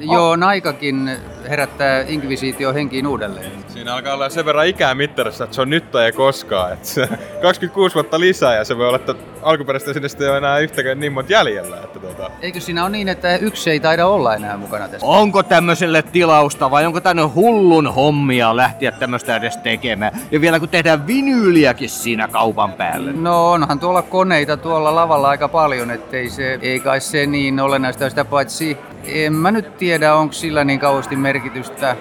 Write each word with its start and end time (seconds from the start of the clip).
Joo, 0.00 0.36
Naikakin 0.36 1.10
herättää 1.48 2.00
Inquisitio 2.00 2.74
henkiin 2.74 3.06
uudelleen. 3.06 3.65
Siinä 3.76 3.94
alkaa 3.94 4.14
olla 4.14 4.28
sen 4.28 4.44
verran 4.44 4.66
ikää 4.66 4.94
mittarissa, 4.94 5.44
että 5.44 5.54
se 5.54 5.62
on 5.62 5.70
nyt 5.70 5.90
tai 5.90 6.04
ei 6.04 6.12
koskaan. 6.12 6.72
Että 6.72 6.88
se 6.88 7.08
26 7.42 7.94
vuotta 7.94 8.20
lisää 8.20 8.54
ja 8.54 8.64
se 8.64 8.78
voi 8.78 8.86
olla, 8.86 8.96
että 8.96 9.14
alkuperäistä 9.42 9.92
sinne 9.92 10.08
ei 10.20 10.28
ole 10.28 10.38
enää 10.38 10.58
yhtäkään 10.58 11.00
niin 11.00 11.12
monta 11.12 11.32
jäljellä. 11.32 11.76
Että 11.76 11.98
tota... 11.98 12.30
Eikö 12.42 12.60
siinä 12.60 12.82
ole 12.82 12.90
niin, 12.90 13.08
että 13.08 13.36
yksi 13.36 13.70
ei 13.70 13.80
taida 13.80 14.06
olla 14.06 14.34
enää 14.34 14.56
mukana 14.56 14.88
tässä? 14.88 15.06
Onko 15.06 15.42
tämmöiselle 15.42 16.02
tilausta 16.02 16.70
vai 16.70 16.86
onko 16.86 17.00
tänne 17.00 17.22
hullun 17.22 17.94
hommia 17.94 18.56
lähteä 18.56 18.92
tämmöistä 18.92 19.36
edes 19.36 19.56
tekemään? 19.56 20.20
Ja 20.30 20.40
vielä 20.40 20.60
kun 20.60 20.68
tehdään 20.68 21.06
vinyyliäkin 21.06 21.88
siinä 21.88 22.28
kaupan 22.28 22.72
päälle. 22.72 23.12
No 23.12 23.50
onhan 23.50 23.80
tuolla 23.80 24.02
koneita 24.02 24.56
tuolla 24.56 24.94
lavalla 24.94 25.28
aika 25.28 25.48
paljon, 25.48 25.90
ettei 25.90 26.30
se, 26.30 26.58
ei 26.62 26.80
kai 26.80 27.00
se 27.00 27.26
niin 27.26 27.60
olennaista 27.60 28.10
sitä 28.10 28.24
paitsi 28.24 28.78
en 29.06 29.32
mä 29.32 29.50
nyt 29.50 29.78
tiedä, 29.78 30.14
onko 30.14 30.32
sillä 30.32 30.64
niin 30.64 30.80
kauheasti 30.80 31.16
merkitystä. 31.16 31.96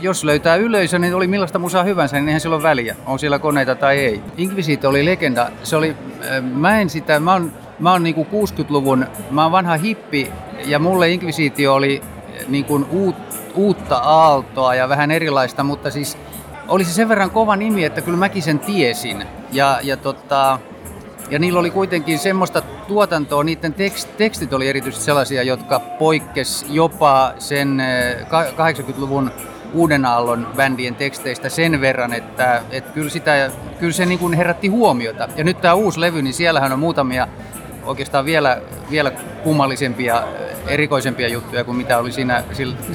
Jos 0.00 0.24
löytää 0.24 0.56
yleisö, 0.56 0.98
niin 0.98 1.14
oli 1.20 1.28
millaista 1.28 1.58
musaa 1.58 1.82
hyvänsä, 1.82 2.16
niin 2.16 2.28
eihän 2.28 2.40
sillä 2.40 2.56
ole 2.56 2.62
väliä, 2.62 2.96
on 3.06 3.18
siellä 3.18 3.38
koneita 3.38 3.74
tai 3.74 3.98
ei. 3.98 4.22
Inquisito 4.36 4.88
oli 4.88 5.04
legenda. 5.04 5.50
Se 5.62 5.76
oli, 5.76 5.96
äh, 6.30 6.42
mä 6.42 6.80
en 6.80 6.90
sitä, 6.90 7.20
mä 7.20 7.32
oon, 7.32 7.52
mä 7.78 7.92
oon 7.92 8.02
niinku 8.02 8.26
60-luvun, 8.32 9.06
mä 9.30 9.42
oon 9.42 9.52
vanha 9.52 9.76
hippi 9.76 10.32
ja 10.64 10.78
mulle 10.78 11.10
Inquisitio 11.10 11.74
oli 11.74 12.02
äh, 12.02 12.48
niin 12.48 12.64
kuin 12.64 12.86
uut, 12.90 13.16
uutta 13.54 13.96
aaltoa 13.96 14.74
ja 14.74 14.88
vähän 14.88 15.10
erilaista, 15.10 15.64
mutta 15.64 15.90
siis 15.90 16.18
oli 16.68 16.84
se 16.84 16.92
sen 16.92 17.08
verran 17.08 17.30
kova 17.30 17.56
nimi, 17.56 17.84
että 17.84 18.00
kyllä 18.00 18.18
mäkin 18.18 18.42
sen 18.42 18.58
tiesin. 18.58 19.24
Ja, 19.52 19.78
ja 19.82 19.96
tota, 19.96 20.58
ja 21.30 21.38
niillä 21.38 21.60
oli 21.60 21.70
kuitenkin 21.70 22.18
semmoista 22.18 22.60
tuotantoa, 22.60 23.44
niiden 23.44 23.74
tekst, 23.74 24.08
tekstit 24.16 24.52
oli 24.52 24.68
erityisesti 24.68 25.04
sellaisia, 25.04 25.42
jotka 25.42 25.80
poikkes 25.80 26.66
jopa 26.68 27.32
sen 27.38 27.82
80-luvun 28.28 29.28
eh, 29.28 29.59
uuden 29.74 30.06
aallon 30.06 30.46
bändien 30.56 30.94
teksteistä 30.94 31.48
sen 31.48 31.80
verran, 31.80 32.12
että, 32.12 32.62
että 32.70 32.92
kyllä, 32.92 33.10
sitä, 33.10 33.50
kyllä 33.78 33.92
se 33.92 34.06
niin 34.06 34.18
kuin 34.18 34.34
herätti 34.34 34.68
huomiota. 34.68 35.28
Ja 35.36 35.44
nyt 35.44 35.60
tämä 35.60 35.74
uusi 35.74 36.00
levy, 36.00 36.22
niin 36.22 36.34
siellähän 36.34 36.72
on 36.72 36.78
muutamia 36.78 37.28
oikeastaan 37.84 38.24
vielä, 38.24 38.60
vielä 38.90 39.10
kummallisempia, 39.42 40.22
erikoisempia 40.66 41.28
juttuja 41.28 41.64
kuin 41.64 41.76
mitä 41.76 41.98
oli 41.98 42.12
siinä, 42.12 42.44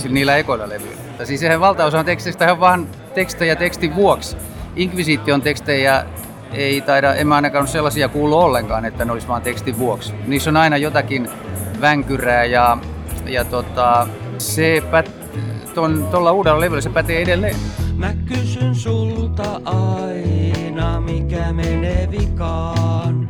niillä 0.10 0.38
ekoilla 0.38 0.70
levyillä. 0.70 1.26
Siis 1.26 1.40
sehän 1.40 1.60
valtaosa 1.60 2.00
on 2.00 2.06
teksteistä 2.06 2.46
ihan 2.46 2.60
vaan 2.60 2.88
tekstejä 3.14 3.56
tekstin 3.56 3.96
vuoksi. 3.96 4.38
Inquisition 4.76 5.42
tekstejä 5.42 6.06
ei 6.54 6.82
taida, 6.82 7.14
en 7.14 7.28
mä 7.28 7.36
ainakaan 7.36 7.68
sellaisia 7.68 8.10
kuulu 8.10 8.40
ollenkaan, 8.40 8.86
että 8.86 9.06
ne 9.06 9.12
olisi 9.12 9.28
vaan 9.28 9.42
tekstin 9.42 9.78
vuoksi. 9.78 10.14
Niissä 10.28 10.50
on 10.50 10.58
aina 10.58 10.78
jotakin 10.78 11.30
vänkyrää 11.82 12.46
ja, 12.46 12.78
ja 13.26 13.46
tota, 13.46 14.08
se 14.38 14.84
pät, 14.92 15.12
tuolla 16.12 16.32
uudella 16.32 16.60
levyllä 16.60 16.82
se 16.82 16.90
pätee 16.90 17.22
edelleen. 17.22 17.56
Mä 17.96 18.14
kysyn 18.14 18.76
sulta 18.76 19.62
aina, 19.66 21.02
mikä 21.02 21.54
menee 21.54 22.12
vikaan. 22.12 23.30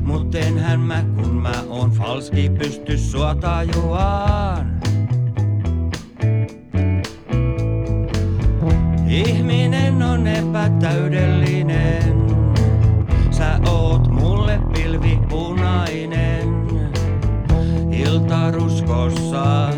Mut 0.00 0.34
enhän 0.34 0.80
mä, 0.80 1.04
kun 1.16 1.34
mä 1.34 1.54
oon 1.68 1.90
falski, 1.90 2.50
pysty 2.58 2.98
sua 2.98 3.34
tajuaan. 3.34 4.80
Ihminen 9.08 10.02
on 10.02 10.26
epätäydellinen. 10.26 12.11
τα 18.32 18.50
ρουσκόσα 18.50 19.68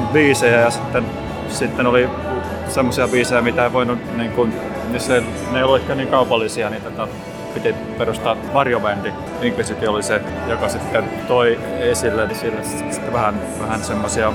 teki 0.00 0.12
biisejä 0.12 0.60
ja 0.60 0.70
sitten, 0.70 1.04
sitten 1.48 1.86
oli 1.86 2.08
semmoisia 2.68 3.08
biisejä, 3.08 3.42
mitä 3.42 3.64
ei 3.64 3.72
voinut, 3.72 4.16
niin 4.16 4.30
kuin, 4.30 4.52
missä 4.90 5.22
ne 5.52 5.58
ei 5.58 5.62
ollut 5.62 5.80
ehkä 5.80 5.94
niin 5.94 6.08
kaupallisia, 6.08 6.70
niin 6.70 6.82
tätä 6.82 7.08
piti 7.54 7.72
perustaa 7.98 8.36
varjobändi. 8.54 9.12
Inquisitio 9.42 9.92
oli 9.92 10.02
se, 10.02 10.20
joka 10.48 10.68
sitten 10.68 11.04
toi 11.28 11.58
esille 11.78 12.26
niin 12.26 12.38
sille 12.38 12.64
sitten 12.64 13.12
vähän, 13.12 13.40
vähän 13.60 13.84
semmoisia 13.84 14.32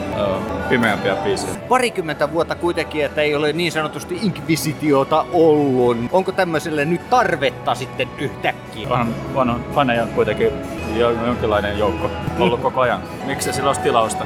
pimeämpiä 0.70 1.16
biisejä. 1.16 1.54
Parikymmentä 1.70 2.34
vuotta 2.34 2.56
kuitenkin, 2.56 3.06
että 3.06 3.22
ei 3.22 3.36
ole 3.36 3.54
niin 3.54 3.72
sanotusti 3.72 4.20
inkvisitiota 4.22 5.26
ollut. 5.34 5.98
Onko 6.12 6.32
tämmöiselle 6.32 6.86
nyt 6.86 7.10
tarvetta 7.10 7.76
sitten 7.76 8.10
yhtäkkiä? 8.18 8.90
Vähän 8.90 9.16
vanha, 9.36 9.60
faneja 9.76 10.06
kuitenkin 10.06 10.52
jo, 10.96 11.12
jonkinlainen 11.12 11.80
joukko 11.80 12.10
ollut 12.40 12.62
koko 12.62 12.82
ajan. 12.82 13.02
Miksi 13.26 13.54
sillä 13.54 13.70
olisi 13.70 13.82
tilausta? 13.82 14.26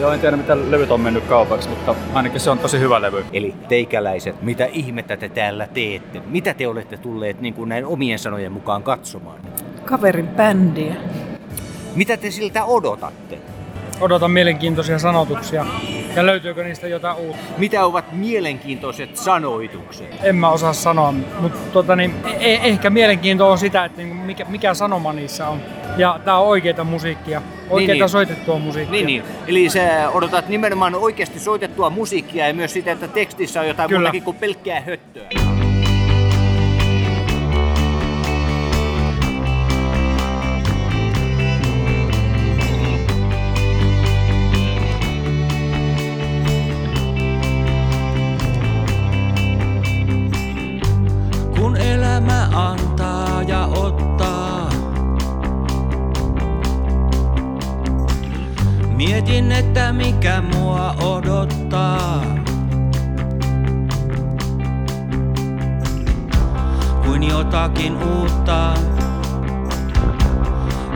Joo, 0.00 0.12
en 0.12 0.20
tiedä 0.20 0.36
mitä 0.36 0.56
levyt 0.70 0.90
on 0.90 1.00
mennyt 1.00 1.24
kaupaksi, 1.24 1.68
mutta 1.68 1.94
ainakin 2.14 2.40
se 2.40 2.50
on 2.50 2.58
tosi 2.58 2.78
hyvä 2.78 3.02
levy. 3.02 3.24
Eli 3.32 3.54
teikäläiset, 3.68 4.42
mitä 4.42 4.64
ihmettä 4.64 5.16
te 5.16 5.28
täällä 5.28 5.66
teette? 5.66 6.22
Mitä 6.26 6.54
te 6.54 6.68
olette 6.68 6.96
tulleet 6.96 7.40
niin 7.40 7.54
kuin 7.54 7.68
näin 7.68 7.86
omien 7.86 8.18
sanojen 8.18 8.52
mukaan 8.52 8.82
katsomaan? 8.82 9.40
Kaverin 9.84 10.28
bändiä. 10.28 10.94
Mitä 11.94 12.16
te 12.16 12.30
siltä 12.30 12.64
odotatte? 12.64 13.38
Odotan 14.00 14.30
mielenkiintoisia 14.30 14.98
sanotuksia. 14.98 15.66
ja 16.16 16.26
löytyykö 16.26 16.64
niistä 16.64 16.88
jotain 16.88 17.16
uutta. 17.16 17.42
Mitä 17.58 17.84
ovat 17.84 18.12
mielenkiintoiset 18.12 19.16
sanoitukset? 19.16 20.16
En 20.22 20.36
mä 20.36 20.50
osaa 20.50 20.72
sanoa, 20.72 21.12
mutta 21.40 21.58
tota, 21.72 21.96
niin, 21.96 22.14
e- 22.38 22.54
ehkä 22.62 22.90
mielenkiinto 22.90 23.50
on 23.50 23.58
sitä, 23.58 23.84
että 23.84 23.98
niinku 23.98 24.14
mikä, 24.14 24.44
mikä 24.48 24.74
sanoma 24.74 25.12
niissä 25.12 25.48
on. 25.48 25.60
Ja 25.96 26.20
tää 26.24 26.38
on 26.38 26.46
oikeita 26.46 26.84
musiikkia, 26.84 27.42
oikeita 27.70 28.04
niin. 28.04 28.08
soitettua 28.08 28.58
musiikkia. 28.58 28.92
Niin, 28.92 29.06
niin. 29.06 29.22
Eli 29.46 29.68
sä 29.68 30.10
odotat 30.14 30.48
nimenomaan 30.48 30.94
oikeasti 30.94 31.40
soitettua 31.40 31.90
musiikkia 31.90 32.48
ja 32.48 32.54
myös 32.54 32.72
sitä, 32.72 32.92
että 32.92 33.08
tekstissä 33.08 33.60
on 33.60 33.68
jotain 33.68 33.88
Kyllä. 33.88 34.00
muutakin 34.00 34.22
kuin 34.22 34.36
pelkkää 34.36 34.80
höttöä. 34.80 35.59
Antaa 52.54 53.42
ja 53.42 53.66
ottaa. 53.66 54.70
Mietin, 58.96 59.52
että 59.52 59.92
mikä 59.92 60.42
mua 60.54 60.94
odottaa. 61.00 62.22
Kuin 67.06 67.22
jotakin 67.22 67.96
uutta, 68.02 68.74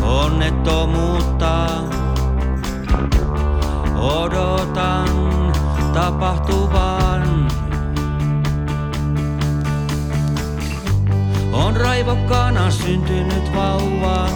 onnettomuutta. 0.02 1.66
Odotan 3.96 5.08
tapahtuvan. 5.94 7.03
On 11.54 11.76
raivokkaana 11.76 12.70
syntynyt 12.70 13.54
vauva. 13.54 14.28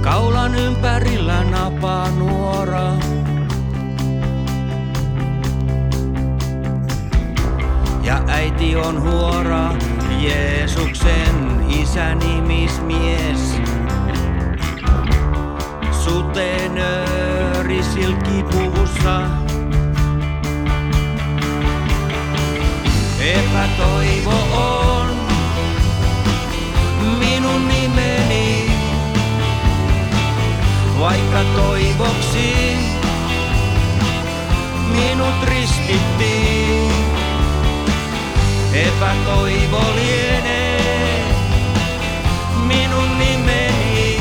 Kaulan 0.00 0.54
ympärillä 0.54 1.44
napaa 1.44 2.10
nuora. 2.10 2.92
Ja 8.02 8.22
äiti 8.26 8.76
on 8.76 9.02
huora, 9.02 9.74
Jeesuksen 10.20 11.66
isänimismies. 11.68 13.60
Sutenööri 16.04 17.82
silkkipuvussa. 17.82 19.43
Epätoivo 23.24 24.34
on 24.52 25.08
minun 27.18 27.68
nimeni, 27.68 28.70
vaikka 30.98 31.44
toivoksi 31.56 32.76
minut 34.92 35.42
ristittiin. 35.42 36.92
Epätoivo 38.72 39.80
lienee 39.94 41.24
minun 42.66 43.18
nimeni, 43.18 44.20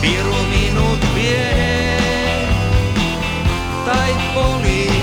piru 0.00 0.36
minut 0.50 1.14
vie 1.14 1.96
tai 3.84 4.14
poliisi. 4.34 4.99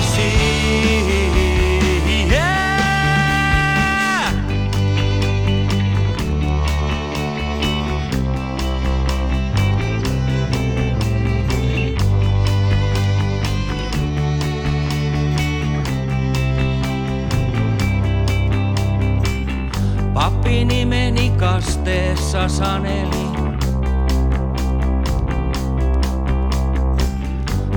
Kasteessa 22.32 22.50
saneli. 22.50 23.28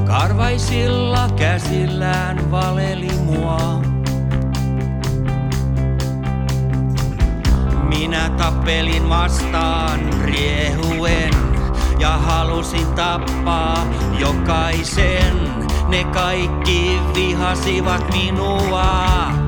Karvaisilla 0.06 1.29
käsillään 1.37 2.50
valeli 2.50 3.11
mua. 3.25 3.82
Minä 7.88 8.31
tappelin 8.31 9.08
vastaan 9.08 10.00
riehuen 10.25 11.35
ja 11.99 12.11
halusin 12.11 12.87
tappaa 12.87 13.87
jokaisen. 14.19 15.50
Ne 15.88 16.05
kaikki 16.05 17.00
vihasivat 17.14 18.12
minua. 18.12 19.39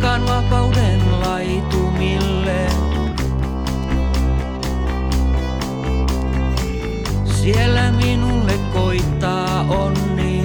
Karkaan 0.00 0.26
vapauden 0.26 1.20
laitumille. 1.20 2.66
Siellä 7.24 7.92
minulle 7.92 8.52
koittaa 8.72 9.60
onni. 9.68 10.42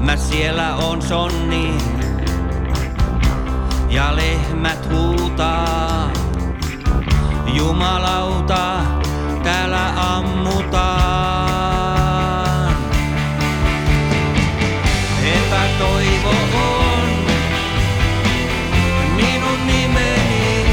Mä 0.00 0.16
siellä 0.16 0.76
on 0.76 1.02
sonni. 1.02 1.74
Ja 3.88 4.16
lehmät 4.16 4.88
huutaa. 4.92 6.10
Jumalauta, 7.54 8.80
täällä 9.42 10.14
ammutaan. 10.16 11.39
Epätoivo 15.80 16.28
on. 16.28 17.08
Minun 19.16 19.66
nimeni, 19.66 20.64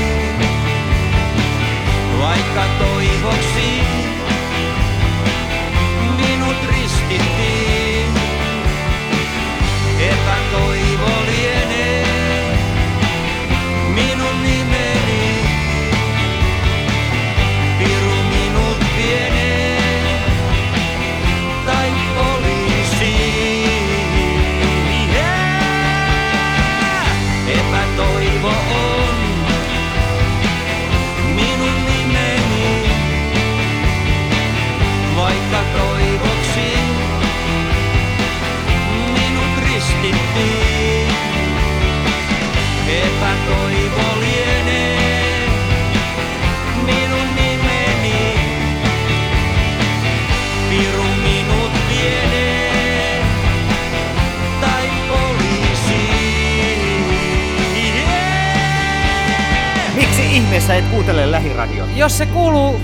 vaikka 2.20 2.64
toivoksi 2.80 2.97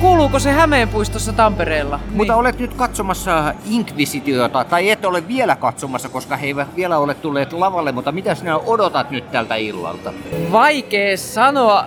kuuluuko 0.04 0.40
se 0.40 0.52
Hämeenpuistossa 0.52 1.34
Tampereella? 1.34 2.00
Mutta 2.12 2.36
olet 2.36 2.60
nyt 2.60 2.74
katsomassa 2.74 3.54
Inquisitiota, 3.70 4.64
tai 4.64 4.90
et 4.90 5.06
ole 5.06 5.28
vielä 5.28 5.56
katsomassa, 5.56 6.10
koska 6.10 6.38
he 6.38 6.48
eivät 6.48 6.76
vielä 6.76 6.98
ole 6.98 7.14
tulleet 7.14 7.54
lavalle, 7.54 7.92
mutta 7.92 8.12
mitä 8.12 8.36
sinä 8.36 8.58
odotat 8.58 9.12
nyt 9.12 9.32
tältä 9.32 9.56
illalta? 9.56 10.14
Vaikea 10.52 11.18
sanoa 11.18 11.86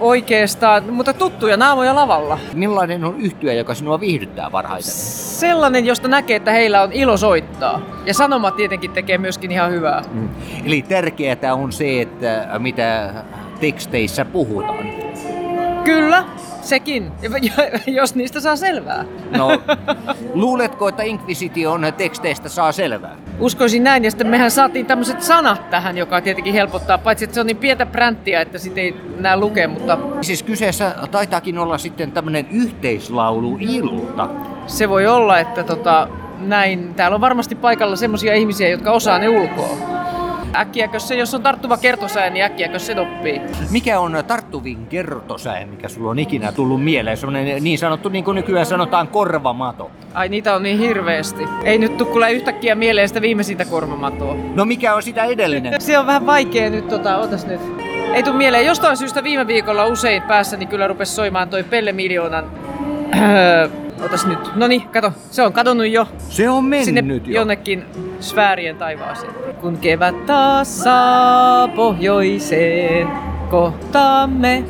oikeastaan, 0.00 0.92
mutta 0.92 1.12
tuttuja 1.12 1.56
naamoja 1.56 1.94
lavalla. 1.94 2.38
Millainen 2.54 3.04
on 3.04 3.20
yhtyä, 3.20 3.52
joka 3.52 3.74
sinua 3.74 4.00
viihdyttää 4.00 4.50
parhaiten? 4.50 4.90
Sellainen, 4.90 5.86
josta 5.86 6.08
näkee, 6.08 6.36
että 6.36 6.52
heillä 6.52 6.82
on 6.82 6.92
ilo 6.92 7.16
soittaa. 7.16 7.80
Ja 8.06 8.14
sanomat 8.14 8.56
tietenkin 8.56 8.90
tekee 8.90 9.18
myöskin 9.18 9.50
ihan 9.50 9.70
hyvää. 9.70 10.02
Mm. 10.12 10.28
Eli 10.64 10.82
tärkeää 10.82 11.54
on 11.54 11.72
se, 11.72 12.02
että 12.02 12.48
mitä 12.58 13.14
teksteissä 13.60 14.24
puhutaan. 14.24 15.07
Kyllä, 15.88 16.24
sekin, 16.60 17.12
jos 17.86 18.14
niistä 18.14 18.40
saa 18.40 18.56
selvää. 18.56 19.04
No, 19.36 19.62
luuletko, 20.34 20.88
että 20.88 21.02
Inquisition 21.02 21.92
teksteistä 21.96 22.48
saa 22.48 22.72
selvää? 22.72 23.16
Uskoisin 23.38 23.84
näin, 23.84 24.04
ja 24.04 24.10
sitten 24.10 24.26
mehän 24.26 24.50
saatiin 24.50 24.86
tämmöiset 24.86 25.22
sanat 25.22 25.70
tähän, 25.70 25.98
joka 25.98 26.20
tietenkin 26.20 26.52
helpottaa, 26.52 26.98
paitsi 26.98 27.24
että 27.24 27.34
se 27.34 27.40
on 27.40 27.46
niin 27.46 27.56
pientä 27.56 27.86
bränttiä, 27.86 28.40
että 28.40 28.58
sitä 28.58 28.80
ei 28.80 28.94
näe 29.18 29.36
lukea, 29.36 29.68
mutta... 29.68 29.98
Siis 30.20 30.42
kyseessä 30.42 30.94
taitaakin 31.10 31.58
olla 31.58 31.78
sitten 31.78 32.12
tämmöinen 32.12 32.48
yhteislaulu 32.50 33.56
ilta. 33.60 34.28
Se 34.66 34.88
voi 34.88 35.06
olla, 35.06 35.38
että 35.38 35.64
tota, 35.64 36.08
näin, 36.38 36.94
täällä 36.94 37.14
on 37.14 37.20
varmasti 37.20 37.54
paikalla 37.54 37.96
semmoisia 37.96 38.34
ihmisiä, 38.34 38.68
jotka 38.68 38.92
osaa 38.92 39.18
ne 39.18 39.28
ulkoa. 39.28 39.98
Äkkiäkö 40.56 40.98
se, 40.98 41.14
jos 41.14 41.34
on 41.34 41.42
tarttuva 41.42 41.76
kertosää, 41.76 42.30
niin 42.30 42.44
äkkiäkö 42.44 42.78
se 42.78 43.00
oppii? 43.00 43.40
Mikä 43.70 44.00
on 44.00 44.24
tarttuvin 44.26 44.86
kertosää, 44.86 45.66
mikä 45.66 45.88
sulla 45.88 46.10
on 46.10 46.18
ikinä 46.18 46.52
tullut 46.52 46.84
mieleen? 46.84 47.16
Semmoinen 47.16 47.64
niin 47.64 47.78
sanottu, 47.78 48.08
niin 48.08 48.24
kuin 48.24 48.34
nykyään 48.34 48.66
sanotaan, 48.66 49.08
korvamato. 49.08 49.90
Ai 50.14 50.28
niitä 50.28 50.54
on 50.54 50.62
niin 50.62 50.78
hirveästi. 50.78 51.44
Ei 51.64 51.78
nyt 51.78 51.96
tule 51.96 52.32
yhtäkkiä 52.32 52.74
mieleen 52.74 53.08
sitä 53.08 53.20
viimeisintä 53.20 53.64
korvamatoa. 53.64 54.36
No 54.54 54.64
mikä 54.64 54.94
on 54.94 55.02
sitä 55.02 55.24
edellinen? 55.24 55.80
Se 55.80 55.98
on 55.98 56.06
vähän 56.06 56.26
vaikea 56.26 56.70
nyt, 56.70 56.88
tota, 56.88 57.16
otas 57.16 57.46
nyt. 57.46 57.60
Ei 58.14 58.22
tuu 58.22 58.34
mieleen. 58.34 58.66
Jostain 58.66 58.96
syystä 58.96 59.24
viime 59.24 59.46
viikolla 59.46 59.86
usein 59.86 60.22
päässäni 60.22 60.66
kyllä 60.66 60.86
rupesi 60.86 61.14
soimaan 61.14 61.48
toi 61.48 61.64
Pelle 61.64 61.92
Miljoonan 61.92 62.44
Otas 64.04 64.26
nyt. 64.26 64.38
No 64.54 64.66
niin, 64.66 64.82
kato. 64.88 65.12
Se 65.30 65.42
on 65.42 65.52
kadonnut 65.52 65.86
jo. 65.88 66.06
Se 66.18 66.48
on 66.50 66.64
mennyt 66.64 66.84
Sinne 66.84 67.14
jo. 67.14 67.20
jonnekin 67.40 67.84
sfäärien 68.20 68.76
taivaaseen. 68.76 69.32
Kun 69.60 69.78
kevät 69.78 70.26
taas 70.26 70.78
saa 70.82 71.68
pohjoiseen, 71.68 73.08
kohtaamme 73.50 74.64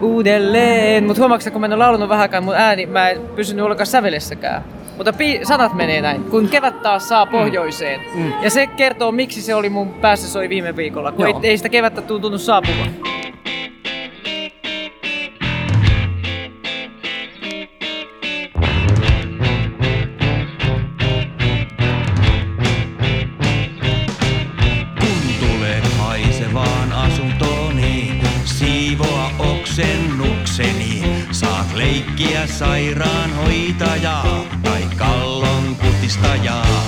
uudelleen. 0.00 1.04
Mut 1.06 1.18
huomaatko, 1.18 1.50
kun 1.50 1.60
mä 1.60 1.66
en 1.66 1.72
ole 1.72 1.84
laulanut 1.84 2.08
vähänkään 2.08 2.44
mun 2.44 2.54
ääni, 2.54 2.86
mä 2.86 3.10
en 3.10 3.20
pysynyt 3.36 3.64
ollenkaan 3.64 3.86
sävelessäkään. 3.86 4.64
Mutta 4.96 5.12
pi- 5.12 5.40
sanat 5.42 5.74
menee 5.74 6.00
näin. 6.02 6.24
Kun 6.24 6.48
kevät 6.48 6.82
taas 6.82 7.08
saa 7.08 7.26
pohjoiseen. 7.26 8.00
Mm. 8.14 8.32
Ja 8.42 8.50
se 8.50 8.66
kertoo, 8.66 9.12
miksi 9.12 9.42
se 9.42 9.54
oli 9.54 9.68
mun 9.70 9.88
päässä 9.94 10.28
soi 10.28 10.48
viime 10.48 10.76
viikolla. 10.76 11.12
Kun 11.12 11.26
ei, 11.26 11.34
ei 11.42 11.56
sitä 11.56 11.68
kevättä 11.68 12.00
tuntunut 12.02 12.40
saapuvan. 12.40 12.88
Leikkiä 32.22 32.46
sairaanhoitajaa 32.46 34.44
tai 34.62 34.82
kallon 34.96 35.76
kutistajaa. 35.76 36.81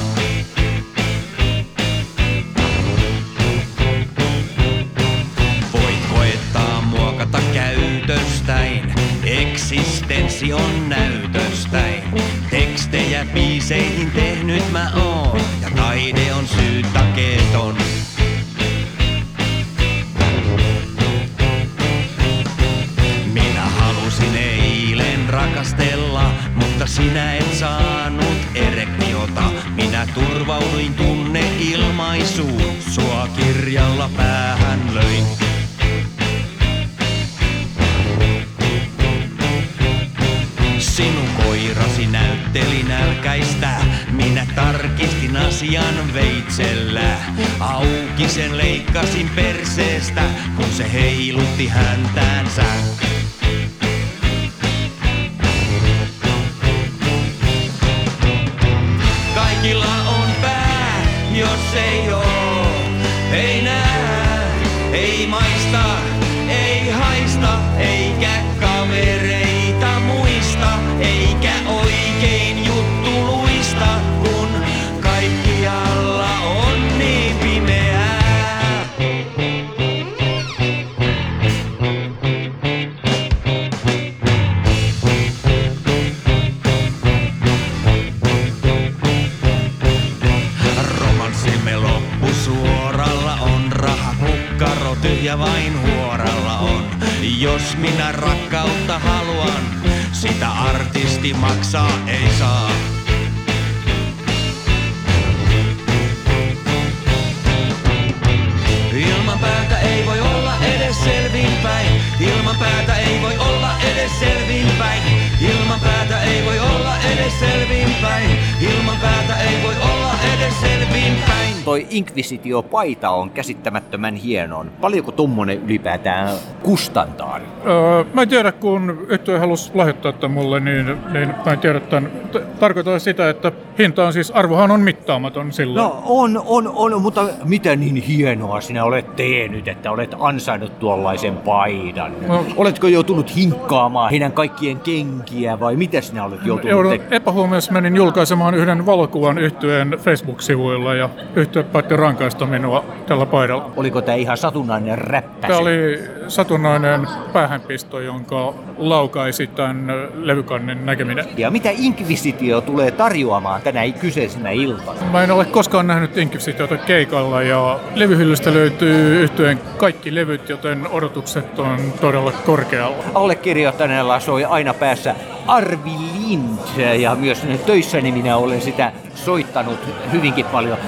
Toi 122.15 122.21
Inquisitio-paita 122.21 123.11
on 123.11 123.31
käsittämättömän 123.31 124.15
hieno. 124.15 124.67
Paljonko 124.81 125.13
tommonen 125.13 125.63
ylipäätään 125.65 126.29
kustantaa? 126.63 127.41
Öö, 127.67 128.05
mä 128.15 128.23
en 128.23 128.29
tiedä, 128.29 128.53
kun 128.53 129.07
yhtye 129.09 129.39
halusi 129.39 129.71
lahjoittaa 129.75 130.13
tämän 130.13 130.31
mulle, 130.31 130.61
niin, 130.61 130.87
niin 131.13 131.29
mä 131.47 131.53
en 131.53 131.59
tiedä 131.59 131.81
tämän. 131.81 132.11
T- 132.33 132.59
Tarkoitan 132.61 133.01
sitä, 133.01 133.31
että 133.31 133.53
hinta 133.79 134.07
on 134.07 134.13
siis, 134.13 134.31
arvohan 134.31 134.71
on 134.71 134.81
mittaamaton 134.81 135.53
sillä. 135.53 135.81
No 135.81 136.03
on, 136.07 136.43
on, 136.47 136.73
on, 136.75 137.03
mutta 137.03 137.29
mitä 137.45 137.77
niin 137.77 137.97
hienoa 137.97 138.61
sinä 138.61 138.85
olet 138.85 139.17
tehnyt, 139.17 139.69
että 139.69 139.91
olet 139.91 140.15
ansainnut 140.19 140.79
tuollaisen 140.79 141.37
paidan? 141.37 142.13
No. 142.27 142.45
Oletko 142.57 142.87
joutunut 142.87 143.37
hinkkaamaan 143.37 144.11
heidän 144.11 144.33
kaikkien 144.33 144.81
kenkiä 144.81 145.61
vai 145.61 145.77
mitä 145.77 146.01
sinä 146.01 146.25
olet 146.25 146.41
joutunut 146.45 146.71
Joudun 146.71 146.99
epähuomiossa 147.11 147.73
menin 147.73 147.97
julkaisemaan 147.97 148.55
yhden 148.55 148.87
valokuvan 148.87 149.39
yhtyeen 149.39 149.91
facebook 149.91 150.35
Facebook-sivuilla 150.35 150.95
ja 150.95 151.09
yhtyö 151.37 151.63
päätti 151.63 151.97
rankaista 152.05 152.47
minua 152.47 152.85
tällä 153.07 153.27
paidalla. 153.27 153.71
Oliko 153.77 154.03
tämä 154.03 154.17
ihan 154.17 154.37
satunnainen 154.37 154.99
räppäsy? 154.99 155.47
Tämä 155.47 155.59
oli 155.59 156.05
satunnainen 156.29 157.07
päähänpisto, 157.33 158.01
jonka 158.01 158.55
laukaisi 158.79 159.47
tämän 159.47 159.93
levykannen 160.15 160.87
näkeminen. 160.87 161.25
Ja 161.37 161.51
mitä 161.51 161.71
Inquisitio 161.73 162.61
tulee 162.61 162.91
tarjoamaan 162.91 163.63
tänä 163.63 163.81
kyseisenä 164.01 164.51
iltana? 164.51 165.01
Mä 165.13 165.25
en 165.25 165.31
ole 165.31 165.45
koskaan 165.45 165.87
nähnyt 165.87 166.17
Inquisitiota 166.17 166.77
keikalla 166.77 167.43
ja 167.43 167.79
levyhyllystä 167.95 168.55
löytyy 168.55 169.23
yhtyeen 169.23 169.61
kaikki 169.77 170.15
levyt, 170.15 170.49
joten 170.49 170.87
odotukset 170.91 171.59
on 171.59 171.79
todella 172.01 172.33
korkealla. 172.33 173.05
Allekirjoittaneella 173.15 174.21
soi 174.21 174.45
aina 174.45 174.75
päässä 174.75 175.15
Arvi 175.47 175.91
Lind 176.19 176.99
ja 176.99 177.15
myös 177.15 177.47
töissäni 177.67 178.13
minä 178.13 178.37
olen 178.37 178.61
sitä 178.61 178.93
soittanut 179.15 179.79
hyvinkin 180.13 180.47
paljon. 180.47 180.79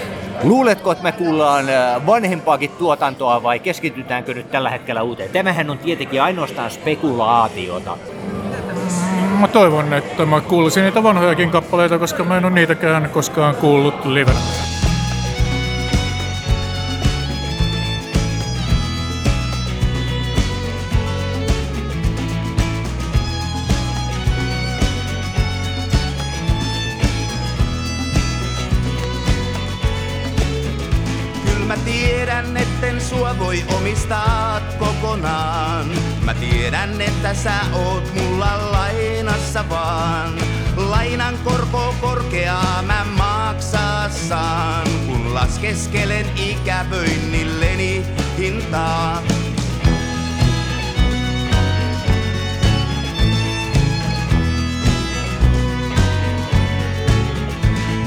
Luuletko, 0.43 0.93
että 0.93 1.05
me 1.05 1.13
kuullaan 1.13 1.69
äh, 1.69 2.07
vanhempaakin 2.07 2.71
tuotantoa 2.71 3.43
vai 3.43 3.59
keskitytäänkö 3.59 4.35
nyt 4.35 4.51
tällä 4.51 4.71
hetkellä 4.71 5.03
uuteen? 5.03 5.31
Tämähän 5.31 5.71
on 5.71 5.79
tietenkin 5.79 6.23
ainoastaan 6.23 6.71
spekulaatiota. 6.71 7.99
Mä 9.41 9.49
toivon, 9.49 9.93
että 9.93 10.27
mä 10.27 10.41
kuulisin 10.41 10.85
niitä 10.85 11.03
vanhojakin 11.03 11.51
kappaleita, 11.51 11.99
koska 11.99 12.25
mä 12.25 12.37
en 12.37 12.45
ole 12.45 12.53
niitäkään 12.53 13.11
koskaan 13.13 13.55
kuullut 13.55 14.05
livenä. 14.05 14.39
Tiedän, 36.41 37.01
että 37.01 37.35
sä 37.35 37.55
oot 37.73 38.15
mulla 38.15 38.73
lainassa 38.73 39.69
vaan. 39.69 40.33
Lainan 40.77 41.39
korko 41.45 41.95
korkeaa 42.01 42.83
mä 42.83 43.07
maksaa 43.19 44.09
saan. 44.09 44.87
Kun 45.07 45.35
laskeskelen 45.35 46.27
ikävöinnilleni 46.37 48.07
hintaa. 48.39 49.23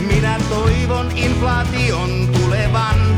Minä 0.07 0.39
toivon 0.49 1.11
inflaation 1.15 2.29
tulevan. 2.33 3.17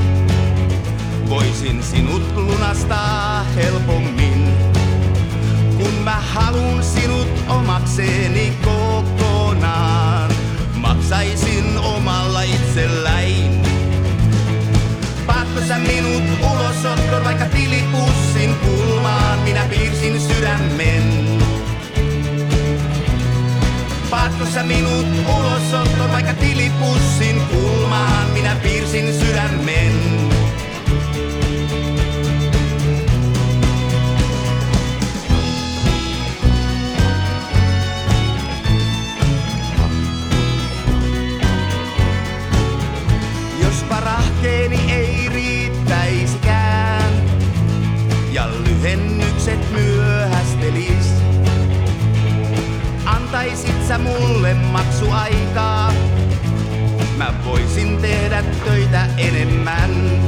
Voisin 1.30 1.84
sinut 1.84 2.36
lunastaa 2.36 3.44
helpommin. 3.44 4.71
Mä 6.04 6.22
halun 6.22 6.84
sinut 6.84 7.28
omakseni 7.50 8.54
kokonaan. 8.64 10.32
Maksaisin 10.76 11.78
omalla 11.78 12.42
itselläin. 12.42 13.62
Paatko 15.26 15.62
sä 15.68 15.78
minut 15.78 16.24
ulosottoon 16.52 17.24
vaikka 17.24 17.46
tilipussin 17.46 18.56
kulmaan? 18.56 19.40
Minä 19.40 19.66
piirsin 19.70 20.22
sydämen. 20.22 21.40
Paatko 24.10 24.46
sä 24.46 24.64
minut 24.64 25.08
ulosottoon 25.38 26.12
vaikka 26.12 26.34
tilipussin 26.34 27.42
kulmaan? 27.52 28.30
Minä 28.34 28.56
piirsin 28.56 29.14
sydämen. 29.20 30.21
Lyhennykset 49.46 49.72
myöhästelis. 49.72 51.08
Antaisit 53.06 53.88
sä 53.88 53.98
mulle 53.98 54.54
maksuaikaa, 54.54 55.94
mä 57.18 57.34
voisin 57.46 57.98
tehdä 57.98 58.44
töitä 58.44 59.08
enemmän. 59.18 60.22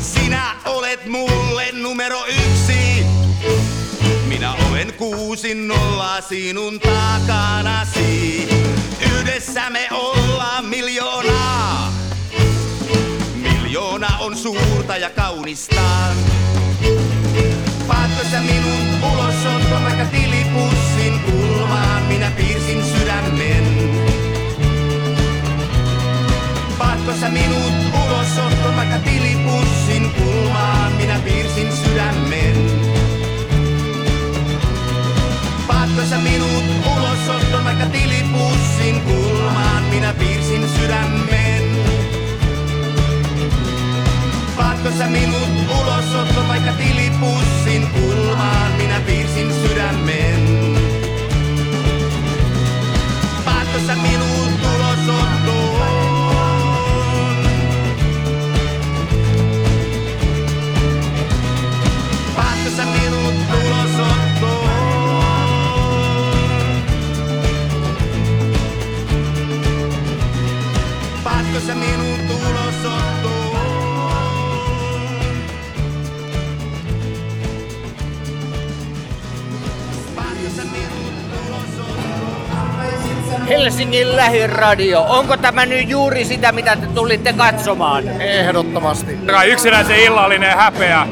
Sinä 0.00 0.56
olet 0.64 1.06
mulle 1.06 1.72
numero 1.72 2.24
yksi. 2.26 3.06
Minä 4.28 4.52
olen 4.52 4.92
kuusi 4.92 5.54
nollaa 5.54 6.20
sinun 6.20 6.80
takanasi. 6.80 8.48
Yhdessä 9.00 9.70
me 9.70 9.88
ollaan 9.90 10.64
miljoonaa. 10.64 11.92
Miljoona 13.34 14.18
on 14.18 14.36
suurta 14.36 14.96
ja 14.96 15.10
kaunista. 15.10 15.82
Paatko 17.88 18.24
sä 18.30 18.40
minut 18.40 19.12
ulosottoon 19.12 19.84
vaikka 19.84 20.04
tilipussin 20.04 21.20
kulmaan? 21.20 22.02
Minä 22.02 22.30
piirsin 22.30 22.84
sydämen. 22.84 23.64
Paatko 26.78 27.12
sä 27.20 27.28
minut 27.28 27.72
ulosottoon 28.04 28.76
vaikka 28.76 28.98
tilipussin 28.98 30.10
kulmaan? 30.10 30.92
Minä 30.92 31.18
piirsin 31.24 31.72
sydämen. 31.72 32.56
Paatko 35.66 36.02
sä 36.10 36.18
minut 36.18 36.64
ulosottoon 36.96 37.64
vaikka 37.64 37.86
tilipussin 37.86 39.00
kulmaan? 39.00 39.82
Minä 39.82 40.12
piirsin 40.12 40.68
sydämen. 40.68 41.55
Paatko 44.56 44.90
sä 44.98 45.06
minut 45.06 45.48
ulosottoon 45.80 46.48
vaikka 46.48 46.72
tilipussin 46.72 47.86
kulmaan? 47.86 48.72
Minä 48.72 49.00
piirsin 49.00 49.52
sydämen. 49.52 50.76
Paatko 53.44 53.78
sä 53.86 53.94
minut 53.96 54.60
ulosottoon? 54.74 56.16
Paatko 62.36 62.70
sä 62.76 62.84
minut 62.84 63.34
ulosottoon? 63.64 64.66
Paatko 71.24 71.60
sä 71.66 71.74
minut 71.74 72.30
ulosottoon? 72.30 73.45
Helsingin 83.48 84.16
lähiradio, 84.16 85.02
onko 85.08 85.36
tämä 85.36 85.66
nyt 85.66 85.88
juuri 85.88 86.24
sitä, 86.24 86.52
mitä 86.52 86.76
te 86.76 86.86
tulitte 86.86 87.32
katsomaan? 87.32 88.08
Ehdottomasti. 88.20 89.18
Yksinäisen 89.46 90.00
illallinen 90.00 90.56
häpeä. 90.56 91.06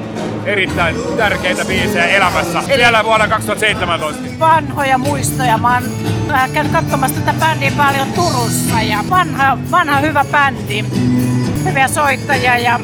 Erittäin 0.47 0.97
tärkeitä 1.16 1.64
biisejä 1.64 2.07
elämässä. 2.07 2.62
Vielä 2.77 3.05
vuonna 3.05 3.29
2017. 3.29 4.23
Vanhoja 4.38 4.99
muistoja. 4.99 5.59
Mä 5.59 5.75
oon 5.75 5.83
äh, 6.31 6.51
käynyt 6.53 6.73
katsomassa 6.73 7.20
tätä 7.20 7.35
bändiä 7.40 7.73
paljon 7.77 8.12
Turussa 8.12 8.83
ja 8.83 8.99
vanha, 9.11 9.59
vanha 9.70 10.01
hyvä 10.01 10.25
bändi. 10.33 10.85
Hyviä 11.64 11.88
soittajia 11.88 12.59
ja 12.59 12.81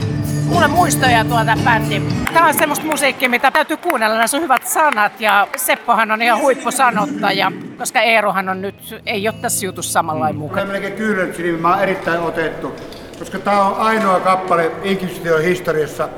mulle 0.51 0.69
muistoja 0.69 1.25
tuolta 1.25 1.53
bändi. 1.65 2.03
Tää 2.33 2.45
on 2.47 2.55
semmoista 2.55 2.87
musiikkia, 2.87 3.29
mitä 3.29 3.51
täytyy 3.51 3.77
kuunnella. 3.77 4.17
Näissä 4.19 4.37
on 4.37 4.43
hyvät 4.43 4.67
sanat 4.67 5.21
ja 5.21 5.49
Seppohan 5.57 6.11
on 6.11 6.23
ihan 6.23 6.41
huippusanottaja, 6.41 7.53
koska 7.79 8.01
Eerohan 8.01 8.49
on 8.49 8.61
nyt, 8.63 9.03
ei 9.07 9.29
ole 9.29 9.37
tässä 9.41 9.67
jutussa 9.67 9.93
samanlain 9.93 10.37
Mulla 10.37 10.49
mukaan. 10.49 10.69
melkein 10.69 10.93
kyynelt 10.93 11.35
silmiin, 11.37 11.63
mä 11.63 11.71
oon 11.75 11.83
erittäin 11.83 12.21
otettu, 12.21 12.75
koska 13.19 13.39
tää 13.39 13.63
on 13.63 13.75
ainoa 13.77 14.21
kappale 14.21 14.71
Inquisition 14.83 15.43
historiassa, 15.43 16.09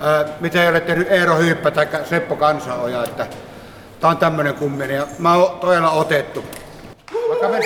ää, 0.00 0.24
mitä 0.40 0.62
ei 0.62 0.68
ole 0.68 0.80
tehnyt 0.80 1.10
Eero 1.10 1.36
Hyyppä 1.36 1.70
tai 1.70 1.88
Seppo 2.04 2.36
Kansaoja, 2.36 3.04
että 3.04 3.26
tää 4.00 4.10
on 4.10 4.16
tämmönen 4.16 4.54
kumminen 4.54 4.96
ja 4.96 5.06
mä 5.18 5.34
oon 5.34 5.60
todella 5.60 5.90
otettu. 5.90 6.44
Vaikka 7.28 7.48
me... 7.48 7.60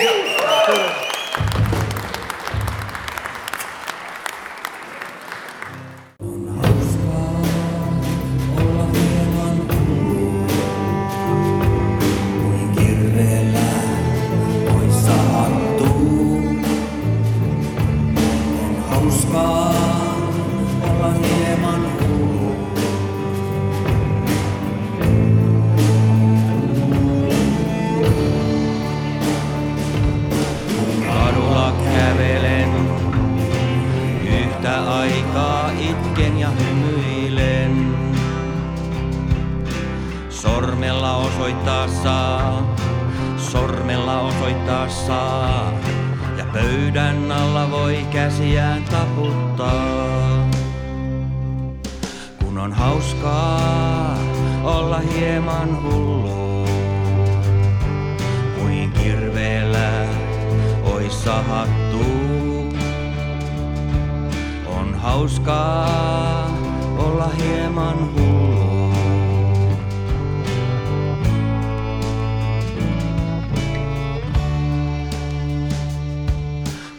on 52.65 52.73
hauskaa 52.73 54.17
olla 54.63 54.99
hieman 54.99 55.83
hullu, 55.83 56.67
kuin 58.59 58.91
kirveellä 58.91 60.07
ois 60.83 61.23
sahattu. 61.23 62.05
On 64.67 64.95
hauskaa 64.95 66.49
olla 66.97 67.27
hieman 67.27 68.13
hullu. 68.13 68.93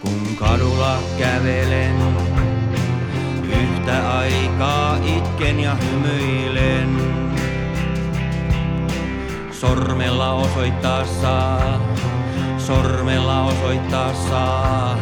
Kun 0.00 0.36
kadulla 0.38 0.98
kävelen, 1.18 1.96
yhtä 3.42 4.18
aikaa 4.18 4.95
itken 5.36 5.60
ja 5.60 5.74
hymyilen. 5.74 6.96
Sormella 9.52 10.32
osoittaa 10.32 11.04
saa, 11.04 11.80
sormella 12.58 13.42
osoittaa 13.44 14.14
saa. 14.14 14.98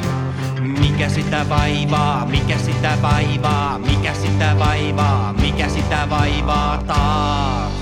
Mikä 0.80 1.08
sitä 1.08 1.46
vaivaa, 1.48 2.26
mikä 2.26 2.58
sitä 2.58 2.98
vaivaa, 3.02 3.78
mikä 3.78 4.14
sitä 4.14 4.56
vaivaa, 4.58 5.32
mikä 5.32 5.68
sitä 5.68 6.06
vaivaa 6.10 6.78
taas. 6.86 7.73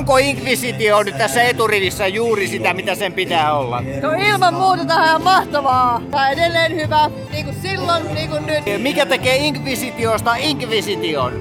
Onko 0.00 0.16
Inquisitio 0.16 1.02
nyt 1.02 1.18
tässä 1.18 1.42
eturivissä 1.42 2.06
juuri 2.06 2.48
sitä, 2.48 2.74
mitä 2.74 2.94
sen 2.94 3.12
pitää 3.12 3.54
olla? 3.54 3.82
No 4.02 4.12
ilman 4.12 4.54
muuta 4.54 4.84
tämä 4.84 5.14
on 5.14 5.22
mahtavaa. 5.22 6.02
Tämä 6.10 6.26
on 6.26 6.32
edelleen 6.32 6.74
hyvä, 6.74 7.10
niin 7.32 7.44
kuin 7.44 7.56
silloin, 7.62 8.14
niin 8.14 8.30
kuin 8.30 8.46
nyt. 8.46 8.64
Mikä 8.82 9.06
tekee 9.06 9.36
Inquisitiosta 9.36 10.34
Inquisition? 10.34 11.32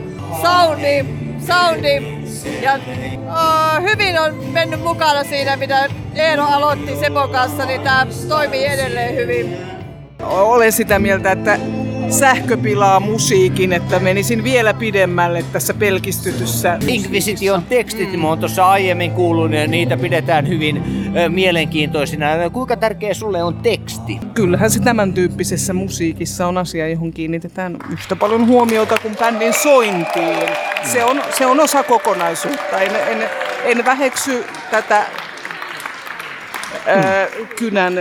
Soundi, 0.42 1.06
soundi. 1.48 2.04
Ja 2.62 2.76
uh, 2.76 3.90
hyvin 3.90 4.20
on 4.20 4.36
mennyt 4.52 4.84
mukana 4.84 5.24
siinä, 5.24 5.58
mitä 5.58 5.90
Eero 6.16 6.44
aloitti 6.44 6.96
Sepon 6.96 7.30
kanssa, 7.30 7.66
niin 7.66 7.82
tämä 7.82 8.08
toimii 8.28 8.66
edelleen 8.66 9.16
hyvin. 9.16 9.58
Olen 10.24 10.72
sitä 10.72 11.00
mieltä, 11.00 11.32
että 11.32 11.60
sähkö 12.10 12.58
pilaa 12.58 13.00
musiikin, 13.00 13.74
että 13.74 14.00
menisin 14.00 14.44
vielä 14.44 14.74
pidemmälle 14.74 15.46
tässä 15.54 15.74
pelkistytyssä. 15.74 16.78
Inquisition 16.88 17.64
tekstit, 17.64 18.20
mä 18.20 18.28
oon 18.28 18.40
tuossa 18.40 18.70
aiemmin 18.70 19.12
kuullut, 19.12 19.52
ja 19.52 19.68
niitä 19.68 19.98
pidetään 19.98 20.48
hyvin 20.48 20.84
ö, 21.18 21.30
mielenkiintoisina. 21.30 22.26
Kuinka 22.54 22.78
tärkeä 22.78 23.14
sulle 23.14 23.44
on 23.44 23.56
teksti? 23.56 24.20
Kyllähän 24.34 24.72
se 24.72 24.80
tämän 24.80 25.14
tyyppisessä 25.14 25.74
musiikissa 25.74 26.48
on 26.48 26.58
asia, 26.58 26.88
johon 26.90 27.12
kiinnitetään 27.12 27.78
yhtä 27.92 28.16
paljon 28.16 28.48
huomiota 28.48 28.98
kuin 29.02 29.16
bändin 29.16 29.54
sointiin. 29.54 30.50
Se 30.84 31.04
on, 31.04 31.22
se 31.38 31.46
on 31.46 31.60
osa 31.60 31.84
kokonaisuutta. 31.84 32.80
En, 32.80 32.92
en, 32.96 33.30
en 33.64 33.86
väheksy 33.86 34.46
tätä 34.72 35.06
Öö, 36.88 37.46
kynän, 37.56 37.94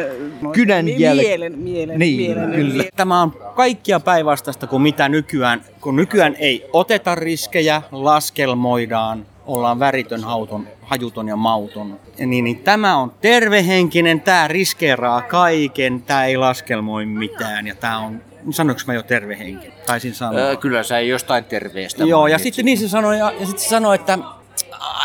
Kynän 0.53 0.85
mie- 0.85 0.97
jäl- 1.13 1.17
mielen, 1.17 1.59
mielen, 1.59 1.99
Niin, 1.99 2.21
mielen, 2.21 2.51
kyllä. 2.51 2.85
Tämä 2.97 3.23
on 3.23 3.33
kaikkia 3.57 4.01
päinvastaista 4.01 4.67
kuin 4.67 4.83
mitä 4.83 5.09
nykyään, 5.09 5.63
kun 5.81 5.97
nykyään 5.97 6.35
ei 6.39 6.67
oteta 6.73 7.15
riskejä, 7.15 7.83
laskelmoidaan, 7.93 9.27
ollaan 9.47 9.79
väritön, 9.79 10.25
hauton, 10.25 10.69
hajuton 10.83 11.29
ja 11.29 11.37
mauton. 11.37 12.01
Ja 12.19 12.27
niin, 12.27 12.45
niin 12.45 12.59
tämä 12.59 12.97
on 12.97 13.13
tervehenkinen, 13.21 14.21
tämä 14.21 14.49
riskeeraa 14.49 15.23
kaiken, 15.23 16.03
tämä 16.03 16.25
ei 16.25 16.37
laskelmoi 16.37 17.07
mitään 17.07 17.67
ja 17.67 17.75
tämä 17.75 17.99
on, 17.99 18.21
sanoinko 18.51 18.83
mä 18.87 18.95
jo 18.95 19.03
tervehenkinen? 19.03 19.73
Taisin 19.87 20.15
sanoa. 20.15 20.41
Öö, 20.41 20.57
kyllä 20.57 20.83
sä 20.83 21.01
jostain 21.01 21.45
terveestä 21.45 22.05
Joo, 22.05 22.27
ja 22.27 22.39
sitten 22.39 22.65
niin 22.65 22.79
se 22.79 22.89
sanoi, 22.89 23.19
ja, 23.19 23.33
ja 23.41 23.47
sitten 23.47 23.65
se 23.65 23.69
sanoi, 23.69 23.95
että 23.95 24.19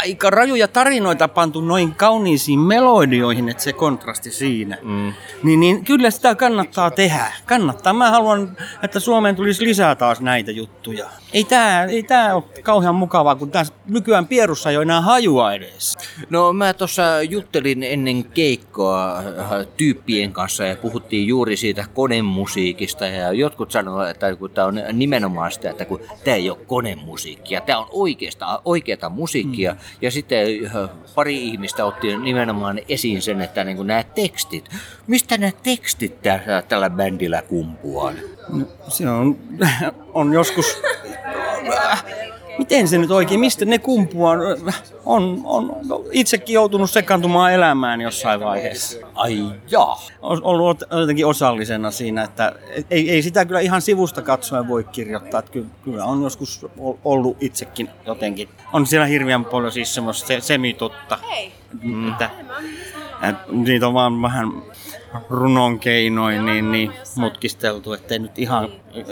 aika 0.04 0.30
rajuja 0.30 0.68
tarinoita 0.68 1.28
pantu 1.28 1.62
noin 1.62 1.96
kauniisiin 1.96 2.60
melodioihin, 2.60 3.50
että 3.50 3.63
se 3.63 3.74
kontrasti 3.74 4.32
siinä. 4.32 4.78
Mm. 4.82 5.13
Niin, 5.44 5.60
niin 5.60 5.86
kyllä 5.86 6.12
sitä 6.12 6.36
kannattaa 6.36 6.92
tehdä. 6.92 7.32
Kannattaa. 7.46 7.94
Mä 7.94 8.12
haluan, 8.12 8.58
että 8.84 9.00
Suomeen 9.00 9.36
tulisi 9.36 9.63
lisää 9.63 9.96
taas 9.96 10.22
näitä 10.22 10.52
juttuja. 10.52 11.10
Ei 11.34 11.44
tää, 11.44 11.86
ei 11.86 12.04
tää 12.04 12.36
ole 12.36 12.44
kauhean 12.63 12.96
mukavaa, 12.96 13.36
kun 13.36 13.52
tässä 13.52 13.74
nykyään 13.88 14.28
pierussa 14.28 14.70
ei 14.70 14.78
ole 14.78 14.84
enää 14.84 15.02
hajua 15.02 15.54
edes. 15.54 15.98
No 16.30 16.54
mä 16.54 16.74
tuossa 16.74 17.22
juttelin 17.30 17.84
ennen 17.84 18.24
keikkoa 18.24 19.18
äh, 19.18 19.26
tyyppien 19.78 20.34
kanssa 20.34 20.63
ja 20.63 20.76
puhuttiin 20.76 21.28
juuri 21.28 21.58
siitä 21.58 21.86
konemusiikista 21.94 23.06
ja 23.06 23.32
jotkut 23.32 23.72
sanoivat, 23.72 24.10
että 24.10 24.36
kun 24.36 24.52
tämä 24.52 24.68
on 24.68 24.82
nimenomaan 24.94 25.52
sitä, 25.52 25.70
että 25.70 25.86
kun 25.86 26.00
tämä 26.24 26.36
ei 26.36 26.50
ole 26.50 26.58
konemusiikkia, 26.68 27.62
tämä 27.62 27.80
on 27.80 27.88
oikeasta, 27.92 28.62
oikeata 28.66 29.10
musiikkia 29.10 29.74
mm. 29.74 29.80
Ja 30.02 30.12
sitten 30.12 30.48
pari 31.16 31.44
ihmistä 31.44 31.86
otti 31.86 32.18
nimenomaan 32.18 32.80
esiin 32.90 33.22
sen, 33.22 33.42
että 33.42 33.64
niin 33.64 33.88
nämä 33.88 34.04
tekstit, 34.04 34.70
mistä 35.08 35.38
nämä 35.38 35.52
tekstit 35.64 36.22
tä- 36.22 36.64
tällä 36.68 36.90
bändillä 36.90 37.42
kumpuaa? 37.42 38.14
No, 38.50 38.66
se 38.88 39.10
on, 39.10 39.38
on 40.14 40.34
joskus... 40.34 40.66
Miten 42.58 42.88
se 42.88 42.98
nyt 42.98 43.12
oikein, 43.12 43.39
mistä 43.39 43.66
ne 43.66 43.80
kumpuaa? 43.80 44.36
On, 45.06 45.42
on 45.44 45.76
itsekin 46.12 46.54
joutunut 46.54 46.92
sekaantumaan 46.92 47.54
elämään 47.54 48.02
jossain 48.02 48.39
vaiheessa. 48.39 48.98
Ai 49.16 49.46
jaa. 49.72 50.02
On 50.22 50.44
ollut 50.44 50.84
jotenkin 50.92 51.26
osallisena 51.26 51.92
siinä, 51.92 52.24
että 52.24 52.56
ei, 52.92 53.12
ei 53.12 53.22
sitä 53.22 53.46
kyllä 53.46 53.60
ihan 53.60 53.82
sivusta 53.82 54.22
katsoen 54.22 54.68
voi 54.68 54.84
kirjoittaa. 54.84 55.39
Että 55.39 55.52
kyllä, 55.52 55.68
kyllä 55.84 56.06
on 56.06 56.24
joskus 56.24 56.66
ollut 57.06 57.38
itsekin 57.39 57.89
jotenkin. 58.06 58.50
On 58.74 58.86
siellä 58.86 59.08
hirveän 59.08 59.46
paljon 59.46 59.72
siis 59.72 59.96
semmoista 59.96 60.28
se, 60.28 60.42
semitotta. 60.42 61.20
Että, 62.12 62.30
että 63.30 63.44
niitä 63.52 63.88
on 63.88 63.94
vaan 63.94 64.22
vähän 64.22 64.52
runon 65.30 65.80
keinoin 65.80 66.45
niin, 66.45 66.71
niin 66.71 66.93
mutkisteltu, 67.15 67.93
ettei 67.93 68.19
nyt 68.19 68.39
ihan 68.39 68.69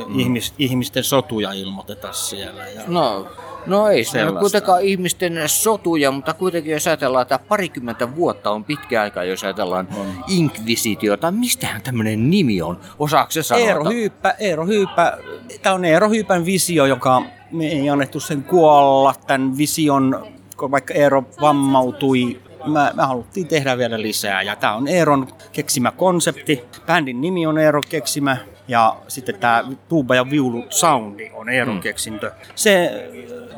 mm. 0.07 0.19
ihmis, 0.19 0.53
ihmisten 0.59 1.03
sotuja 1.03 1.53
ilmoiteta 1.53 2.13
siellä. 2.13 2.67
Ja 2.67 2.81
No, 2.87 3.27
no 3.65 3.87
ei 3.87 4.03
se 4.03 4.25
ole 4.25 4.39
kuitenkaan 4.39 4.81
ihmisten 4.81 5.41
sotuja, 5.45 6.11
mutta 6.11 6.33
kuitenkin 6.33 6.73
jos 6.73 6.87
ajatellaan, 6.87 7.21
että 7.21 7.39
parikymmentä 7.47 8.15
vuotta 8.15 8.51
on 8.51 8.63
pitkä 8.63 9.01
aika, 9.01 9.23
jos 9.23 9.43
ajatellaan 9.43 9.87
inkvisitiota. 10.27 11.31
Mistähän 11.31 11.81
tämmöinen 11.81 12.29
nimi 12.29 12.61
on? 12.61 12.79
Osaako 12.99 13.31
se 13.31 13.43
sanoa? 13.43 13.63
Eero 13.63 13.85
Hyyppä, 13.89 14.35
Eero 14.39 14.65
Hyyppä, 14.65 15.17
tämä 15.61 15.75
on 15.75 15.85
Eero 15.85 16.09
Hyypän 16.09 16.45
visio, 16.45 16.85
joka 16.85 17.23
me 17.51 17.67
ei 17.67 17.89
annettu 17.89 18.19
sen 18.19 18.43
kuolla 18.43 19.15
tämän 19.27 19.57
vision, 19.57 20.27
vaikka 20.71 20.93
Eero 20.93 21.23
vammautui 21.41 22.41
mä, 22.65 22.91
me 22.95 23.04
haluttiin 23.04 23.47
tehdä 23.47 23.78
vielä 23.78 24.02
lisää. 24.02 24.41
Ja 24.41 24.56
tämä 24.56 24.76
on 24.76 24.88
Eeron 24.88 25.28
keksimä 25.52 25.91
konsepti. 25.91 26.63
Bändin 26.86 27.21
nimi 27.21 27.45
on 27.47 27.58
Eero 27.58 27.82
keksimä. 27.89 28.38
Ja 28.67 28.95
sitten 29.08 29.36
tämä 29.36 29.63
tuuba 29.89 30.15
ja 30.15 30.30
viulu 30.30 30.65
soundi 30.69 31.32
on 31.34 31.50
Eeron 31.50 31.76
mm. 31.76 31.82
keksintö. 31.82 32.32
Se, 32.56 33.10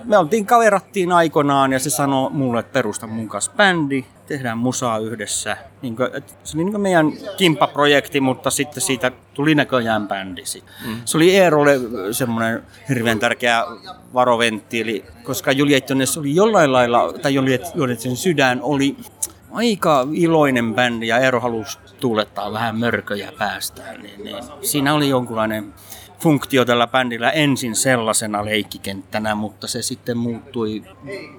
me 0.04 0.18
oltiin 0.18 0.46
kaverattiin 0.46 1.12
aikoinaan 1.12 1.74
ja 1.74 1.80
se 1.80 1.90
sanoi 1.90 2.30
mulle, 2.30 2.60
että 2.60 2.74
perusta 2.74 3.08
mun 3.08 3.30
kanssa 3.30 3.52
bändi. 3.58 4.06
Tehdään 4.34 4.58
musaa 4.58 4.98
yhdessä. 4.98 5.58
Niin 5.82 5.96
kuin, 5.96 6.10
se 6.44 6.58
oli 6.58 6.64
niin 6.64 6.72
kuin 6.72 6.82
meidän 6.82 7.12
kimppaprojekti, 7.38 8.20
mutta 8.20 8.52
sitten 8.52 8.82
siitä 8.82 9.12
tuli 9.34 9.56
näköjään 9.56 10.08
bändi. 10.08 10.44
Mm. 10.86 11.02
Se 11.06 11.18
oli 11.18 11.38
Eerolle 11.38 11.80
semmoinen 12.12 12.64
hirveän 12.90 13.20
tärkeä 13.20 13.64
varoventtiili, 14.14 15.06
koska 15.24 15.52
Juliet 15.52 15.90
Jones 15.90 16.18
oli 16.18 16.36
jollain 16.36 16.72
lailla, 16.72 17.14
tai 17.22 17.34
Juliet 17.34 17.62
Jonesin 17.76 18.18
sydän 18.18 18.60
oli 18.62 18.98
aika 19.52 20.08
iloinen 20.14 20.76
bändi 20.76 21.08
ja 21.08 21.18
Eero 21.18 21.40
halusi 21.40 21.80
tuulettaa 22.00 22.54
vähän 22.54 22.80
mörköjä 22.80 23.32
päästään. 23.38 24.02
Niin, 24.02 24.24
niin 24.24 24.44
siinä 24.62 24.94
oli 24.94 25.10
jonkunlainen 25.10 25.74
funktio 26.24 26.66
tällä 26.66 26.88
bändillä 26.88 27.30
ensin 27.30 27.76
sellaisena 27.76 28.46
leikkikenttänä, 28.46 29.36
mutta 29.36 29.68
se 29.68 29.82
sitten 29.82 30.18
muuttui, 30.18 30.84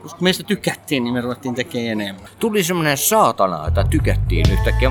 koska 0.03 0.23
meistä 0.23 0.43
tykättiin, 0.43 1.05
niin 1.05 1.15
me 1.15 1.21
ruvettiin 1.21 1.55
tekemään 1.55 1.89
enemmän. 1.89 2.29
Tuli 2.39 2.63
semmoinen 2.63 2.97
saatana, 2.97 3.69
että 3.69 3.85
tykättiin 3.91 4.47
yhtäkkiä. 4.53 4.91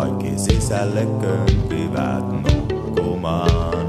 Kaikki 0.00 0.38
sisälle 0.38 1.06
kömpivät 1.20 2.24
nukkumaan. 2.42 3.86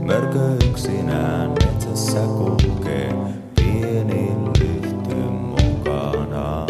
Mörkö 0.00 0.66
yksinään 0.70 1.50
metsässä 1.50 2.18
kulkee, 2.18 3.14
pieni 3.56 4.30
lyhty 4.60 5.14
mukanaan. 5.14 6.68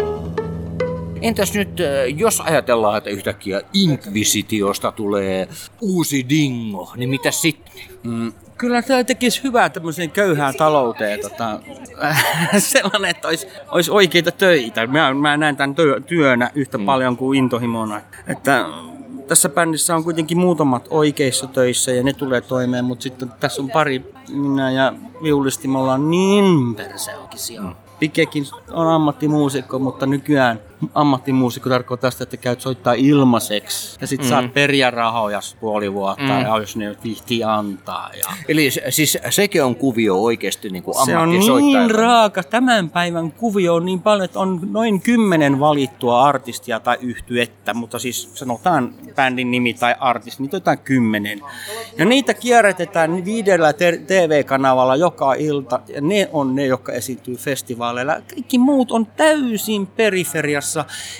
Entäs 1.21 1.53
nyt, 1.53 1.79
äh, 1.79 2.17
jos 2.17 2.41
ajatellaan, 2.41 2.97
että 2.97 3.09
yhtäkkiä 3.09 3.61
Inquisitiosta 3.73 4.91
tulee 4.91 5.47
uusi 5.81 6.25
dingo, 6.29 6.93
niin 6.95 7.09
mitä 7.09 7.31
sitten? 7.31 7.73
Mm, 8.03 8.33
kyllä 8.63 8.81
tämä 8.81 9.03
tekisi 9.03 9.43
hyvää 9.43 9.69
tämmöiseen 9.69 10.11
köyhään 10.11 10.53
talouteen. 10.55 11.19
Tota, 11.19 11.59
sellainen, 12.57 13.11
että 13.11 13.27
olisi, 13.27 13.47
olisi 13.67 13.91
oikeita 13.91 14.31
töitä. 14.31 14.87
Mä, 14.87 15.13
mä 15.13 15.37
näen 15.37 15.57
tämän 15.57 15.75
työ, 15.75 15.99
työnä 15.99 16.51
yhtä 16.55 16.77
mm. 16.77 16.85
paljon 16.85 17.17
kuin 17.17 17.37
intohimona. 17.37 18.01
Että 18.27 18.65
tässä 19.27 19.49
bändissä 19.49 19.95
on 19.95 20.03
kuitenkin 20.03 20.37
muutamat 20.37 20.87
oikeissa 20.89 21.47
töissä 21.47 21.91
ja 21.91 22.03
ne 22.03 22.13
tulee 22.13 22.41
toimeen, 22.41 22.85
mutta 22.85 23.03
sitten 23.03 23.31
tässä 23.39 23.61
on 23.61 23.69
pari, 23.69 24.13
minä 24.29 24.71
ja 24.71 24.93
viulisti, 25.23 25.67
me 25.67 25.77
ollaan 25.77 26.09
niin 26.11 26.75
perseokisia. 26.75 27.61
Mm. 27.61 27.75
Pikekin 27.99 28.45
on 28.71 28.87
ammattimuusikko, 28.87 29.79
mutta 29.79 30.05
nykyään 30.05 30.59
ammattimuusikko 30.93 31.69
tarkoittaa 31.69 32.11
sitä, 32.11 32.23
että 32.23 32.37
käyt 32.37 32.61
soittaa 32.61 32.93
ilmaiseksi. 32.93 33.97
Ja 34.01 34.07
sit 34.07 34.21
mm. 34.21 34.27
saat 34.27 34.53
periä 34.53 34.91
rahoja 34.91 35.39
puoli 35.59 35.93
vuotta, 35.93 36.23
mm. 36.23 36.41
ja 36.41 36.57
jos 36.57 36.75
ne 36.75 36.95
vihti 37.03 37.43
antaa. 37.43 38.09
Ja... 38.13 38.33
Eli 38.47 38.69
siis 38.89 39.17
sekin 39.29 39.63
on 39.63 39.75
kuvio 39.75 40.23
oikeasti 40.23 40.69
niin 40.69 40.83
kuin 40.83 41.05
Se 41.05 41.17
on 41.17 41.29
niin 41.29 41.91
raaka. 41.91 42.43
Tämän 42.43 42.89
päivän 42.89 43.31
kuvio 43.31 43.75
on 43.75 43.85
niin 43.85 44.01
paljon, 44.01 44.25
että 44.25 44.39
on 44.39 44.59
noin 44.71 45.01
kymmenen 45.01 45.59
valittua 45.59 46.23
artistia 46.23 46.79
tai 46.79 46.97
yhtyettä, 47.01 47.73
mutta 47.73 47.99
siis 47.99 48.31
sanotaan 48.33 48.95
bändin 49.15 49.51
nimi 49.51 49.73
tai 49.73 49.95
artisti, 49.99 50.43
niin 50.43 50.49
jotain 50.53 50.79
kymmenen. 50.79 51.41
Ja 51.97 52.05
niitä 52.05 52.33
kierrätetään 52.33 53.25
viidellä 53.25 53.73
TV-kanavalla 54.07 54.95
joka 54.95 55.33
ilta, 55.33 55.79
ja 55.87 56.01
ne 56.01 56.29
on 56.33 56.55
ne, 56.55 56.65
jotka 56.65 56.91
esiintyy 56.91 57.35
festivaaleilla. 57.35 58.13
Kaikki 58.13 58.57
muut 58.57 58.91
on 58.91 59.05
täysin 59.05 59.87
periferiassa. 59.87 60.72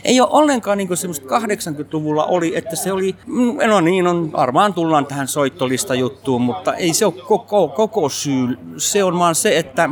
Ei 0.03 0.21
ole 0.21 0.29
ollenkaan 0.31 0.77
niin 0.77 0.87
kuin 0.87 0.97
semmoista 0.97 1.39
80-luvulla 1.39 2.25
oli, 2.25 2.55
että 2.55 2.75
se 2.75 2.91
oli, 2.91 3.15
mm, 3.25 3.57
no 3.67 3.81
niin, 3.81 4.07
on, 4.07 4.31
varmaan 4.31 4.73
tullaan 4.73 5.05
tähän 5.05 5.27
soittolista 5.27 5.95
juttuun, 5.95 6.41
mutta 6.41 6.73
ei 6.73 6.93
se 6.93 7.05
ole 7.05 7.13
koko, 7.27 7.67
koko 7.67 8.09
syy. 8.09 8.57
Se 8.77 9.03
on 9.03 9.19
vaan 9.19 9.35
se, 9.35 9.57
että 9.57 9.89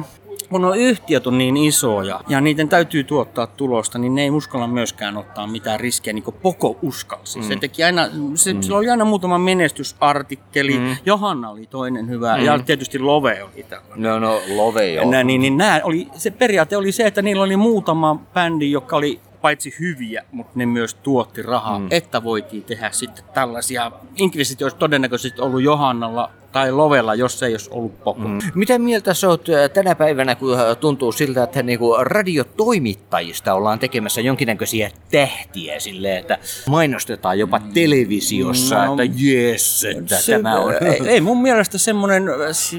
kun 0.52 0.66
on 0.66 0.78
yhtiöt 0.78 1.28
on 1.28 1.38
niin 1.38 1.58
isoja 1.58 2.22
ja 2.28 2.42
niiden 2.42 2.70
täytyy 2.70 3.04
tuottaa 3.04 3.48
tulosta, 3.48 4.00
niin 4.00 4.16
ne 4.16 4.24
ei 4.24 4.30
uskalla 4.30 4.68
myöskään 4.68 5.18
ottaa 5.18 5.48
mitään 5.48 5.80
riskejä, 5.80 6.14
niin 6.14 6.24
kuin 6.24 6.36
Poko 6.42 6.78
uskalsi. 6.82 7.40
Mm. 7.40 7.48
Se, 7.48 7.56
teki 7.56 7.84
aina, 7.84 8.10
se, 8.36 8.54
mm. 8.54 8.62
sillä 8.62 8.78
oli 8.78 8.90
aina 8.90 9.06
muutama 9.06 9.38
menestysartikkeli. 9.38 10.80
Mm. 10.80 10.96
Johanna 11.06 11.50
oli 11.50 11.68
toinen 11.68 12.10
hyvä 12.10 12.38
mm. 12.38 12.44
ja 12.44 12.60
tietysti 12.60 13.00
Love 13.00 13.44
oli 13.44 13.66
tällainen. 13.70 14.04
No, 14.04 14.20
no, 14.20 14.42
Love 14.56 14.92
joo. 14.92 15.12
Nää, 15.12 15.24
niin, 15.24 15.42
niin 15.42 15.58
nää 15.58 15.82
oli, 15.84 16.08
se 16.18 16.32
periaate 16.32 16.78
oli 16.78 16.92
se, 16.92 17.08
että 17.08 17.22
niillä 17.22 17.44
oli 17.44 17.58
muutama 17.58 18.20
bändi, 18.34 18.72
joka 18.72 18.96
oli 18.96 19.20
paitsi 19.42 19.76
hyviä, 19.80 20.24
mutta 20.32 20.52
ne 20.56 20.66
myös 20.66 20.94
tuotti 20.94 21.42
rahaa, 21.42 21.80
mm. 21.80 21.88
että 21.92 22.24
voitiin 22.24 22.64
tehdä 22.64 22.92
sitten 22.92 23.24
tällaisia. 23.34 23.92
Inquisition 24.16 24.66
olisi 24.66 24.78
todennäköisesti 24.78 25.42
ollut 25.42 25.62
Johannalla 25.62 26.32
tai 26.52 26.72
Lovella, 26.72 27.16
jos 27.16 27.44
ei 27.44 27.54
olisi 27.54 27.70
ollut 27.74 28.04
Poko. 28.04 28.28
Mm. 28.28 28.40
Mitä 28.56 28.80
mieltä 28.80 29.14
sä 29.14 29.30
oot 29.30 29.50
äh, 29.50 29.70
tänä 29.70 29.96
päivänä, 29.96 30.36
kun 30.36 30.60
äh, 30.60 30.78
tuntuu 30.78 31.12
siltä, 31.12 31.44
että 31.44 31.64
niinku 31.64 31.96
radiotoimittajista 32.00 33.54
ollaan 33.54 33.80
tekemässä 33.80 34.22
jonkinnäköisiä 34.22 34.92
tähtiä 35.12 35.80
silleen, 35.80 36.18
että 36.18 36.38
mainostetaan 36.70 37.40
jopa 37.40 37.60
televisiossa, 37.74 38.86
No, 38.86 38.94
että 38.94 39.16
jes, 39.24 39.84
että 39.86 40.18
Se- 40.18 40.32
tämä 40.32 40.60
on... 40.60 40.74
Ei, 40.82 41.08
ei 41.08 41.22
mun 41.22 41.42
mielestä 41.42 41.78
semmoinen, 41.78 42.24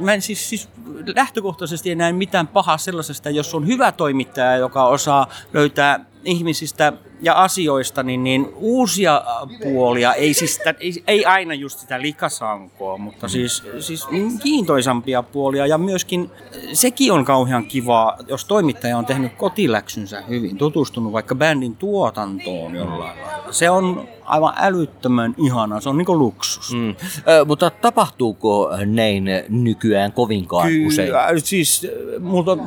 mä 0.00 0.14
en 0.14 0.22
siis, 0.22 0.48
siis 0.48 0.68
lähtökohtaisesti 1.16 1.90
en 1.90 1.98
näe 1.98 2.12
mitään 2.12 2.48
pahaa 2.48 2.78
sellaisesta, 2.78 3.30
jos 3.30 3.54
on 3.54 3.66
hyvä 3.66 3.92
toimittaja, 3.92 4.56
joka 4.56 4.86
osaa 4.86 5.28
löytää 5.52 6.04
ihmisistä 6.24 6.92
ja 7.22 7.34
asioista 7.34 8.02
niin, 8.02 8.24
niin 8.24 8.48
uusia 8.54 9.16
äh, 9.16 9.60
puolia, 9.62 10.14
ei, 10.14 10.34
siis 10.34 10.54
sitä, 10.54 10.74
ei, 10.80 11.02
ei 11.06 11.24
aina 11.24 11.54
just 11.54 11.78
sitä 11.78 12.00
likasankoa, 12.00 12.98
mutta 12.98 13.28
siis, 13.28 13.62
siis 13.80 14.06
kiintoisampia 14.42 15.22
puolia 15.22 15.66
ja 15.66 15.78
myöskin 15.78 16.30
sekin 16.72 17.12
on 17.12 17.24
kauhean 17.24 17.64
kivaa, 17.64 18.18
jos 18.28 18.44
toimittaja 18.44 18.98
on 18.98 19.06
tehnyt 19.06 19.32
kotiläksynsä 19.32 20.22
hyvin, 20.28 20.56
tutustunut 20.56 21.12
vaikka 21.12 21.34
bändin 21.34 21.76
tuotantoon 21.76 22.74
jollain 22.74 23.00
lailla. 23.00 23.52
Se 23.52 23.70
on 23.70 24.08
aivan 24.32 24.54
älyttömän 24.56 25.34
ihana, 25.38 25.80
se 25.80 25.88
on 25.88 25.98
niinku 25.98 26.18
luksus. 26.18 26.74
Mm. 26.74 26.88
Ö, 26.88 27.44
mutta 27.44 27.70
tapahtuuko 27.70 28.70
näin 28.86 29.24
nykyään 29.48 30.12
kovinkaan 30.12 30.68
usein? 30.86 31.08
Kyllä, 31.08 31.28
siis 31.36 31.86
äh, 31.86 32.22
multa, 32.22 32.58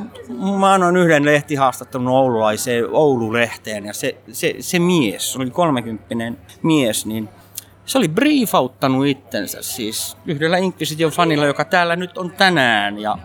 mä 0.58 0.72
annoin 0.72 0.96
yhden 0.96 1.24
lehtihaastattelun 1.24 2.08
oululaiseen 2.08 2.84
Oulu-lehteen 2.90 3.84
ja 3.84 3.92
se, 3.92 4.16
se, 4.32 4.54
se 4.60 4.78
mies, 4.78 5.32
se 5.32 5.38
oli 5.38 5.50
30 5.50 6.14
mies, 6.62 7.06
niin 7.06 7.28
se 7.86 7.98
oli 7.98 8.08
briefauttanut 8.08 9.06
itsensä 9.06 9.62
siis 9.62 10.16
yhdellä 10.26 10.58
Inquisition 10.58 11.12
fanilla, 11.12 11.46
joka 11.46 11.64
täällä 11.64 11.96
nyt 11.96 12.18
on 12.18 12.30
tänään 12.30 12.98
ja 12.98 13.18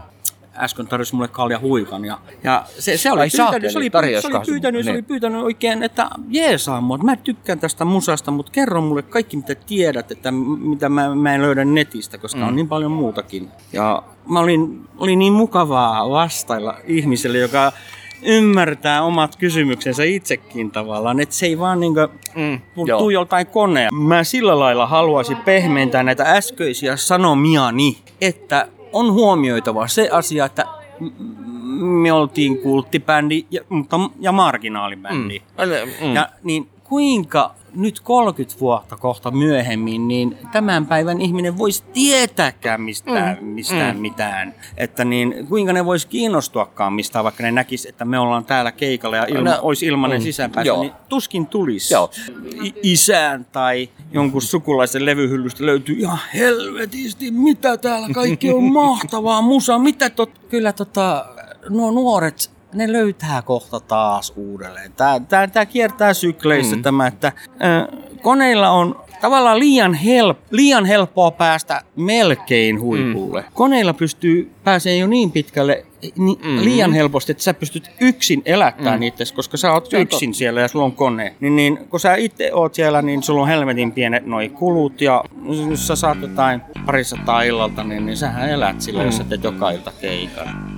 äsken 0.62 0.88
tarjosi 0.88 1.16
mulle 1.16 1.28
kalja 1.28 1.60
huikan. 1.60 2.06
Ja, 2.06 2.18
ja 2.44 2.64
se, 2.80 2.98
se, 2.98 3.12
oli 3.12 3.22
Ai 3.22 3.30
pyytänyt, 3.30 3.72
se, 3.72 3.78
oli, 3.98 4.22
se 4.22 4.28
oli 4.38 4.46
pyytänyt, 4.46 4.86
se 4.86 4.92
Niin. 4.92 4.96
oli 4.96 5.02
pyytänyt 5.02 5.44
oikein, 5.44 5.84
että 5.84 6.10
jeesaa 6.30 6.82
mua, 6.82 6.98
mä 6.98 7.16
tykkään 7.16 7.60
tästä 7.60 7.86
musasta, 7.86 8.32
mutta 8.32 8.52
kerro 8.52 8.82
mulle 8.82 9.02
kaikki 9.02 9.38
mitä 9.38 9.56
tiedät, 9.56 10.12
että 10.12 10.32
mitä 10.32 10.90
mä, 10.90 11.16
mä 11.16 11.36
en 11.36 11.42
löydä 11.42 11.66
netistä, 11.66 12.18
koska 12.18 12.40
Mm. 12.42 12.48
on 12.48 12.56
niin 12.56 12.68
paljon 12.68 12.92
muutakin. 12.92 13.50
Ja 13.74 14.04
mä 14.30 14.40
olin, 14.40 14.82
oli 14.98 15.16
niin 15.16 15.34
mukavaa 15.34 16.10
vastailla 16.10 16.78
ihmiselle, 16.88 17.38
joka 17.38 17.72
ymmärtää 18.24 19.04
omat 19.04 19.36
kysymyksensä 19.36 20.04
itsekin 20.04 20.72
tavallaan, 20.72 21.20
että 21.20 21.36
se 21.36 21.46
ei 21.46 21.60
vaan 21.60 21.80
niinku 21.80 22.00
mm, 22.36 22.60
tuu 22.98 23.10
joltain 23.10 23.48
konea. 23.48 23.90
Mä 23.92 24.24
sillä 24.24 24.60
lailla 24.60 24.88
haluaisin 24.88 25.38
pehmentää 25.38 26.04
näitä 26.04 26.24
äskeisiä 26.24 26.96
sanomiani, 26.96 27.98
että 28.22 28.68
on 28.94 29.14
huomioitava 29.14 29.88
se 29.88 30.10
asia, 30.12 30.46
että 30.46 30.66
me 31.80 32.14
oltiin 32.14 32.58
kulttibändi 32.58 33.46
ja, 33.52 33.62
mutta, 33.70 34.00
ja 34.20 34.32
marginaalibändi. 34.32 35.40
Mm. 35.40 36.08
Mm. 36.08 36.16
Ja 36.16 36.30
niin 36.44 36.70
kuinka 36.92 37.56
nyt 37.76 38.00
30 38.00 38.60
vuotta 38.60 38.98
kohta 38.98 39.32
myöhemmin, 39.32 40.08
niin 40.08 40.38
tämän 40.52 40.86
päivän 40.86 41.22
ihminen 41.22 41.58
voisi 41.58 41.84
tietääkään 41.94 42.82
mistään, 42.82 43.38
Mm. 43.42 43.48
mistään 43.48 43.96
Mm. 43.96 44.02
mitään. 44.02 44.54
Että 44.78 45.06
niin, 45.06 45.48
kuinka 45.50 45.74
ne 45.74 45.86
vois 45.86 46.06
kiinnostuakaan 46.06 46.94
mistään, 46.94 47.24
vaikka 47.24 47.44
ne 47.44 47.52
näkis, 47.52 47.86
että 47.86 48.06
me 48.06 48.20
ollaan 48.20 48.46
täällä 48.46 48.72
keikalla 48.72 49.18
ja 49.18 49.26
ilma, 49.26 49.50
No, 49.50 49.60
olisi 49.62 49.86
ilmanen 49.86 50.20
mm, 50.20 50.24
sisäänpääsy, 50.24 50.68
joo. 50.68 50.82
niin 50.82 50.92
tuskin 51.10 51.46
tulisi. 51.48 51.94
I- 52.64 52.74
isään 52.84 53.46
tai 53.52 53.90
jonkun 54.14 54.42
sukulaisen 54.42 55.06
levyhyllystä 55.06 55.66
löytyy 55.66 55.96
ihan 56.00 56.20
helvetisti, 56.34 57.32
mitä 57.32 57.78
täällä 57.78 58.08
kaikki 58.14 58.54
on 58.54 58.64
mahtavaa 58.84 59.42
musa, 59.42 59.80
mitä 59.80 60.10
tot... 60.10 60.30
Kyllä 60.50 60.74
tota, 60.74 61.26
nuo 61.70 61.92
nuoret 61.92 62.52
ne 62.74 62.92
löytää 62.92 63.42
kohta 63.42 63.80
taas 63.80 64.34
uudelleen. 64.36 64.94
Tää, 64.94 65.20
tää, 65.20 65.48
tää 65.48 65.66
kiertää 65.66 66.14
sykleissä 66.14 66.76
mm. 66.76 66.82
tämä, 66.82 67.08
että 67.08 67.28
äh, 67.28 68.00
koneilla 68.22 68.70
on 68.70 68.96
tavallaan 69.22 69.60
liian, 69.60 69.94
help, 69.94 70.38
liian 70.52 70.86
helppoa 70.86 71.32
päästä 71.32 71.82
melkein 71.96 72.82
huipulle. 72.82 73.42
Mm. 73.42 73.48
Koneilla 73.54 73.94
pystyy 73.94 74.52
pääsee 74.64 74.98
jo 74.98 75.08
niin 75.08 75.32
pitkälle 75.32 75.86
ni, 76.18 76.38
mm. 76.44 76.64
liian 76.64 76.94
helposti, 76.94 77.32
että 77.32 77.44
sä 77.44 77.54
pystyt 77.54 77.92
yksin 78.02 78.42
elättämään 78.46 79.00
Mm. 79.00 79.04
mm. 79.04 79.08
itse, 79.08 79.24
koska 79.36 79.58
sä 79.58 79.74
oot 79.74 79.94
yksin 79.94 80.34
siellä 80.34 80.62
ja 80.62 80.68
sulla 80.68 80.86
on 80.86 80.92
kone. 80.92 81.36
Niin, 81.40 81.56
niin 81.56 81.78
kun 81.90 82.00
sä 82.00 82.16
itse 82.16 82.54
oot 82.54 82.74
siellä, 82.74 83.02
niin 83.02 83.24
sulla 83.24 83.42
on 83.42 83.48
helvetin 83.48 83.92
pienet 83.92 84.26
noi 84.26 84.50
kulut 84.50 85.02
ja 85.02 85.24
jos 85.70 85.88
sä 85.88 85.96
saat 85.96 86.22
jotain 86.22 86.62
parisataa 86.86 87.44
illalta, 87.44 87.84
niin, 87.84 88.06
niin 88.06 88.18
sähän 88.18 88.50
elät 88.50 88.82
sillä, 88.82 89.00
mm. 89.00 89.06
jos 89.06 89.18
sä 89.18 89.24
teet 89.24 89.44
joka 89.44 89.72
ilta 89.72 89.92
keikan. 90.02 90.71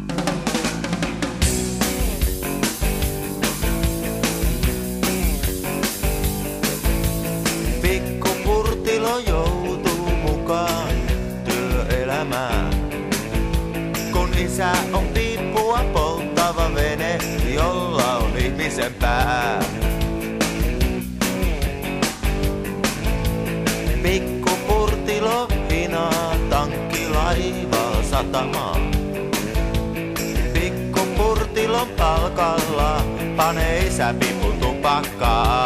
Palkalla 32.44 33.02
panee 33.38 33.88
isä 33.88 34.14
pipun 34.20 34.54
tupakkaa. 34.60 35.63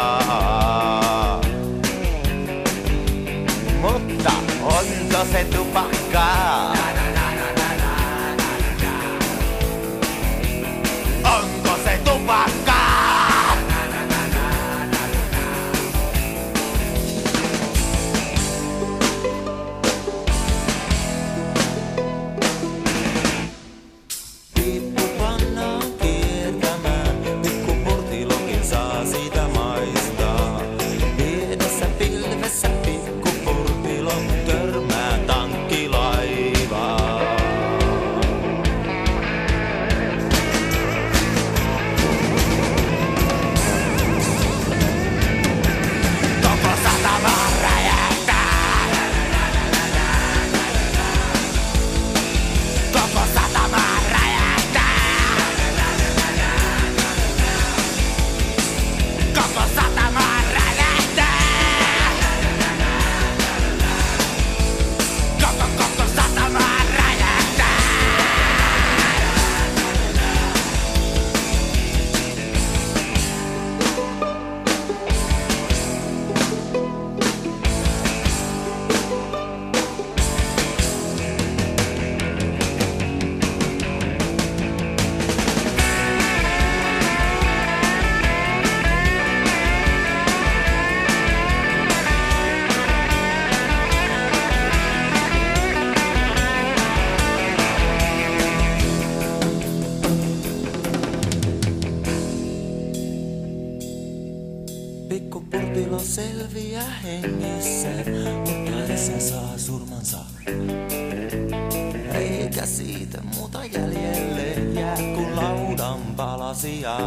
Jäljelle 114.02 114.80
jää 114.80 114.96
kuin 114.96 115.36
laudan 115.36 116.00
palasia. 116.16 116.98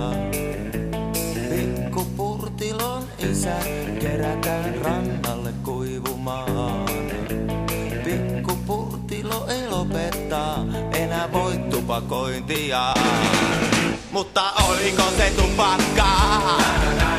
Pikkupurtilon 1.49 3.03
isä 3.31 3.55
kerätään 3.99 4.75
rannalle 4.75 5.53
kuivumaan. 5.63 6.85
Pikkupurtilo 8.03 9.45
ei 9.47 9.69
lopettaa 9.69 10.65
enää 10.93 11.31
voi 11.33 11.57
tupakointia. 11.57 12.93
Mutta 14.11 14.51
oliko 14.51 15.03
se 15.17 15.33
tupakkaa? 15.37 17.10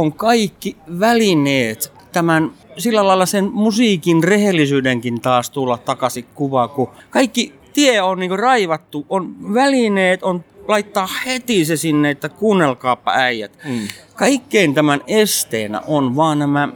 On 0.00 0.12
kaikki 0.12 0.76
välineet 1.00 1.92
tämän 2.12 2.50
sillä 2.78 3.06
lailla 3.06 3.26
sen 3.26 3.50
musiikin 3.52 4.24
rehellisyydenkin 4.24 5.20
taas 5.20 5.50
tulla 5.50 5.78
takaisin 5.78 6.26
kuvaan, 6.34 6.68
kun 6.68 6.88
kaikki 7.10 7.54
tie 7.72 8.02
on 8.02 8.18
niin 8.18 8.38
raivattu, 8.38 9.06
on 9.08 9.54
välineet, 9.54 10.22
on 10.22 10.44
laittaa 10.68 11.08
heti 11.26 11.64
se 11.64 11.76
sinne, 11.76 12.10
että 12.10 12.28
kuunnelkaapa 12.28 13.12
äijät. 13.14 13.58
Mm. 13.64 13.88
Kaikkein 14.14 14.74
tämän 14.74 15.00
esteenä 15.06 15.80
on 15.86 16.16
vaan 16.16 16.38
nämä 16.38 16.68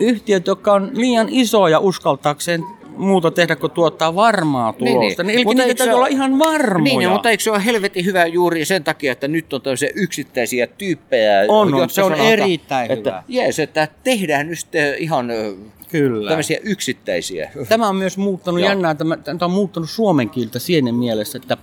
yhtiöt, 0.00 0.46
jotka 0.46 0.72
on 0.72 0.90
liian 0.94 1.28
isoja 1.30 1.78
uskaltaakseen 1.78 2.64
muuta 2.96 3.30
tehdä 3.30 3.56
kuin 3.56 3.72
tuottaa 3.72 4.14
varmaa 4.14 4.72
tulosta. 4.72 5.22
Niin, 5.22 5.26
niin. 5.26 5.36
Eli 5.36 5.44
Mutta 5.44 5.62
niitä 5.62 5.78
täytyy 5.78 5.92
ole- 5.92 5.96
olla 5.96 6.06
ihan 6.06 6.38
varmoja. 6.38 6.98
Niin, 6.98 7.10
mutta 7.10 7.30
eikö 7.30 7.42
se 7.42 7.50
ole 7.50 7.64
helvetin 7.64 8.04
hyvä 8.04 8.26
juuri 8.26 8.64
sen 8.64 8.84
takia, 8.84 9.12
että 9.12 9.28
nyt 9.28 9.52
on 9.52 9.62
tämmöisiä 9.62 9.90
yksittäisiä 9.94 10.66
tyyppejä? 10.66 11.44
On, 11.48 11.74
on. 11.74 11.90
Se 11.90 12.02
on 12.02 12.10
sanotaan, 12.10 12.28
erittäin 12.32 12.90
että, 12.92 13.10
hyvä. 13.10 13.22
Jees, 13.28 13.58
että 13.58 13.88
tehdään 14.04 14.48
nyt 14.48 14.58
ihan 14.98 15.28
Kyllä. 15.88 16.28
tämmöisiä 16.28 16.58
yksittäisiä. 16.62 17.50
Tämä 17.68 17.88
on 17.88 17.96
myös 17.96 18.18
muuttanut 18.18 18.60
Joo. 18.60 18.68
jännää, 18.68 18.94
tämä, 18.94 19.16
tämä 19.16 19.38
on 19.42 19.50
muuttanut 19.50 19.90
suomen 19.90 20.30
kieltä 20.30 20.58
siinä 20.58 20.92
mielessä, 20.92 21.38
että, 21.38 21.56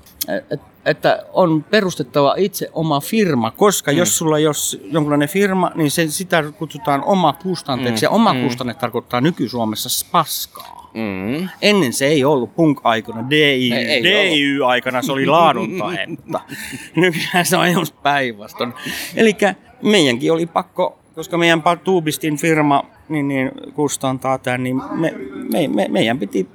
että, 0.52 0.66
että 0.86 1.26
on 1.34 1.64
perustettava 1.64 2.36
itse 2.38 2.70
oma 2.74 3.00
firma, 3.02 3.52
koska 3.52 3.92
mm. 3.92 3.98
jos 3.98 4.18
sulla 4.18 4.38
ei 4.38 4.48
ole 4.48 4.82
jonkinlainen 4.92 5.30
firma, 5.30 5.72
niin 5.76 5.92
se, 5.92 6.08
sitä 6.08 6.44
kutsutaan 6.58 7.04
oma 7.04 7.34
kustanteeksi, 7.34 8.02
Mm, 8.02 8.06
ja 8.06 8.10
oma 8.10 8.34
mm. 8.34 8.44
kustanne 8.44 8.74
tarkoittaa 8.74 9.22
nyky-Suomessa 9.22 10.06
paskaa. 10.12 10.83
Mm. 10.94 11.50
Ennen 11.62 11.94
se 11.94 12.06
ei 12.06 12.24
ollut 12.24 12.56
punk-aikana, 12.56 13.30
DI, 13.30 13.74
Ei- 13.74 13.74
ei 13.74 14.04
DIY-aikana 14.04 15.02
se 15.02 15.12
oli 15.12 15.26
laaduntaetta. 15.26 16.40
Nykyään 16.96 17.46
se 17.46 17.58
on 17.58 17.72
just 17.72 17.96
päinvastoin. 18.04 18.74
Eli 19.16 19.38
meidänkin 19.82 20.32
oli 20.34 20.46
pakko, 20.46 21.00
koska 21.16 21.38
meidän 21.38 21.64
Tuubistin 21.84 22.38
firma 22.38 22.84
niin, 23.10 23.28
niin 23.28 23.52
kustantaa 23.74 24.38
tämän, 24.38 24.64
niin 24.64 24.82
me, 24.92 25.14
me, 25.52 25.68
me, 25.68 25.88
meidän 25.90 26.20
piti 26.20 26.48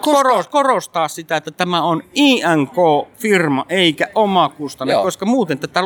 koros, 0.00 0.48
korostaa 0.48 1.08
sitä, 1.08 1.36
että 1.36 1.50
tämä 1.50 1.82
on 1.82 2.02
INK-firma 2.14 3.66
eikä 3.68 4.08
oma 4.14 4.48
kustanne, 4.48 4.94
koska 4.94 5.26
muuten 5.26 5.58
tätä 5.58 5.80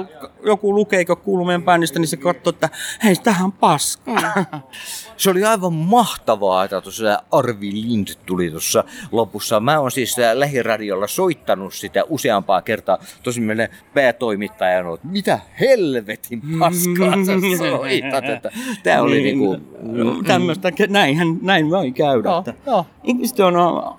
joku 0.45 0.75
lukee, 0.75 1.05
kun 1.05 1.17
kuuluu 1.17 1.47
meidän 1.47 1.63
bändistä, 1.63 1.99
niin 1.99 2.09
se 2.09 2.17
katsoo, 2.17 2.51
että 2.51 2.69
hei, 3.05 3.17
tähän 3.17 3.45
on 3.45 3.53
paska. 3.53 4.13
Se 5.17 5.31
oli 5.31 5.45
aivan 5.45 5.73
mahtavaa, 5.73 6.65
että 6.65 6.81
tuossa 6.81 7.23
Arvi 7.31 7.73
Lind 7.73 8.09
tuli 8.27 8.51
tuossa 8.51 8.85
lopussa. 9.13 9.61
Mä 9.61 9.81
oon 9.81 9.91
siis 9.91 10.19
äh, 10.19 10.35
lähiradiolla 10.35 11.07
soittanut 11.07 11.75
sitä 11.75 12.05
useampaa 12.09 12.63
kertaa. 12.63 12.99
Tosin 13.23 13.43
meille 13.43 13.71
päätoimittaja 13.95 14.89
on, 14.89 14.95
että 14.95 15.07
mitä 15.07 15.39
helvetin 15.61 16.43
paskaa 16.59 17.13
sä 17.27 17.59
soitat. 17.59 18.25
Että 18.25 18.51
tää 18.83 19.03
oli 19.03 19.23
niinku... 19.23 19.57
Mm, 19.83 20.25
Tämmöistä, 20.25 20.73
näinhän, 20.89 21.39
näin 21.43 21.71
voi 21.71 21.93
käydä. 21.93 22.31
Joo, 22.67 22.87
Ihmiset 23.05 23.41
on 23.41 23.55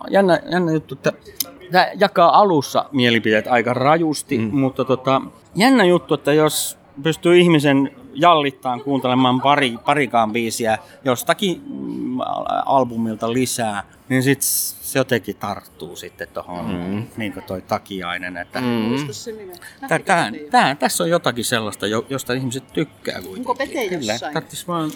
jännä, 0.10 0.40
jännä 0.52 0.72
juttu, 0.72 0.96
että 0.96 1.14
tämä 1.72 1.88
jakaa 2.00 2.40
alussa 2.40 2.86
mielipiteet 2.92 3.48
aika 3.48 3.74
rajusti, 3.74 4.38
mm. 4.38 4.60
mutta 4.60 4.86
tota, 4.86 5.22
jännä 5.56 5.86
juttu, 5.86 6.14
että 6.14 6.34
jos 6.34 6.78
pystyy 7.04 7.38
ihmisen 7.38 7.92
jallittaan 8.14 8.82
kuuntelemaan 8.82 9.42
pari, 9.42 9.78
parikaan 9.86 10.32
biisiä 10.32 10.78
jostakin 11.06 11.62
mm, 11.68 12.20
al- 12.20 12.46
albumilta 12.66 13.34
lisää, 13.34 13.84
niin 14.10 14.24
sit 14.24 14.42
se 14.92 15.00
jotenkin 15.00 15.36
tarttuu 15.36 15.96
sitten 15.96 16.28
tuohon, 16.34 16.66
mm. 16.90 17.04
niin 17.18 17.34
kuin 17.34 17.44
toi 17.44 17.62
takiainen. 17.62 18.38
Että 18.38 18.60
Mm. 18.62 19.08
Tää, 19.88 20.00
tää, 20.00 20.32
tää, 20.52 20.76
tässä 20.76 21.04
on 21.04 21.10
jotakin 21.10 21.46
sellaista, 21.46 21.88
jo- 21.88 22.06
josta 22.10 22.34
ihmiset 22.34 22.64
tykkää 22.74 23.14
kuitenkin. 23.16 23.40
Onko 23.40 23.56
Pete 23.56 23.84
jossain? 23.86 24.34
Tarvitsisi 24.34 24.68
vaan 24.68 24.92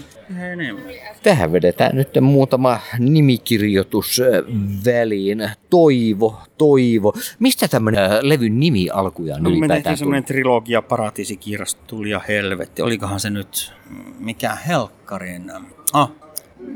enemmän. 0.51 0.83
Tähän 1.23 1.51
vedetään 1.51 1.95
nyt 1.95 2.09
muutama 2.21 2.79
nimikirjoitus 2.99 4.21
väliin. 4.85 5.49
Toivo, 5.69 6.41
toivo. 6.57 7.13
Mistä 7.39 7.67
tämmöinen 7.67 8.03
äh, 8.03 8.11
levyn 8.21 8.59
nimi 8.59 8.89
alkujaan 8.89 9.43
No, 9.43 9.49
ylipäätään 9.49 9.77
tehtiin 9.77 9.91
tuli? 9.91 9.97
semmoinen 9.97 10.23
trilogia, 10.23 10.81
Paratiisikirjas, 10.81 11.75
Tuli 11.75 12.09
ja 12.09 12.21
Helvetti. 12.27 12.81
Olikohan 12.81 13.19
se 13.19 13.29
nyt, 13.29 13.73
mikä 14.19 14.55
helkkarin? 14.55 15.51
Ah, 15.93 16.11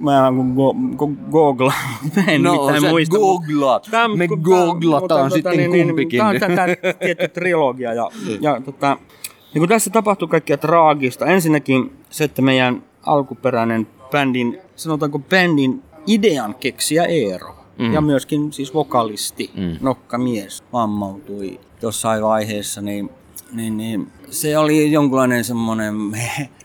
mä 0.01 0.33
go, 0.55 0.73
go, 0.97 1.07
googlaan. 1.31 1.77
Mä 2.15 2.23
en 2.27 2.43
No, 2.43 2.65
mitään 2.65 2.83
muista. 2.91 3.17
googlaat. 3.17 3.87
Tää- 3.91 4.07
Me 4.07 4.27
tää- 4.27 4.37
googlataan 4.37 5.21
mutta 5.21 5.33
sitten 5.35 5.57
niin, 5.57 5.71
niin, 5.71 5.87
kumpikin. 5.87 6.17
Tää 6.17 6.27
on 6.27 6.39
tätä 6.39 6.67
tietty 6.99 7.27
trilogia. 7.27 7.93
Ja, 7.93 8.09
ja 8.41 8.61
tota, 8.65 8.97
niin 9.53 9.59
kun 9.61 9.69
tässä 9.69 9.89
tapahtui 9.89 10.27
kaikkea 10.27 10.57
traagista. 10.57 11.25
Ensinnäkin 11.25 11.91
se, 12.09 12.23
että 12.23 12.41
meidän 12.41 12.83
alkuperäinen 13.05 13.87
bändin, 14.11 14.57
sanotaanko 14.75 15.19
bändin 15.19 15.81
idean 16.07 16.55
keksiä 16.55 17.03
Eero. 17.05 17.55
Mm. 17.79 17.93
Ja 17.93 18.01
myöskin 18.01 18.53
siis 18.53 18.73
vokalisti, 18.73 19.51
Mm. 19.55 19.75
nokkamies, 19.81 20.63
vammautui 20.73 21.59
jossain 21.81 22.23
vaiheessa, 22.23 22.81
niin, 22.81 23.09
niin, 23.53 23.77
niin 23.77 24.07
se 24.29 24.57
oli 24.57 24.91
jonkunlainen 24.91 25.43
semmoinen, 25.43 25.95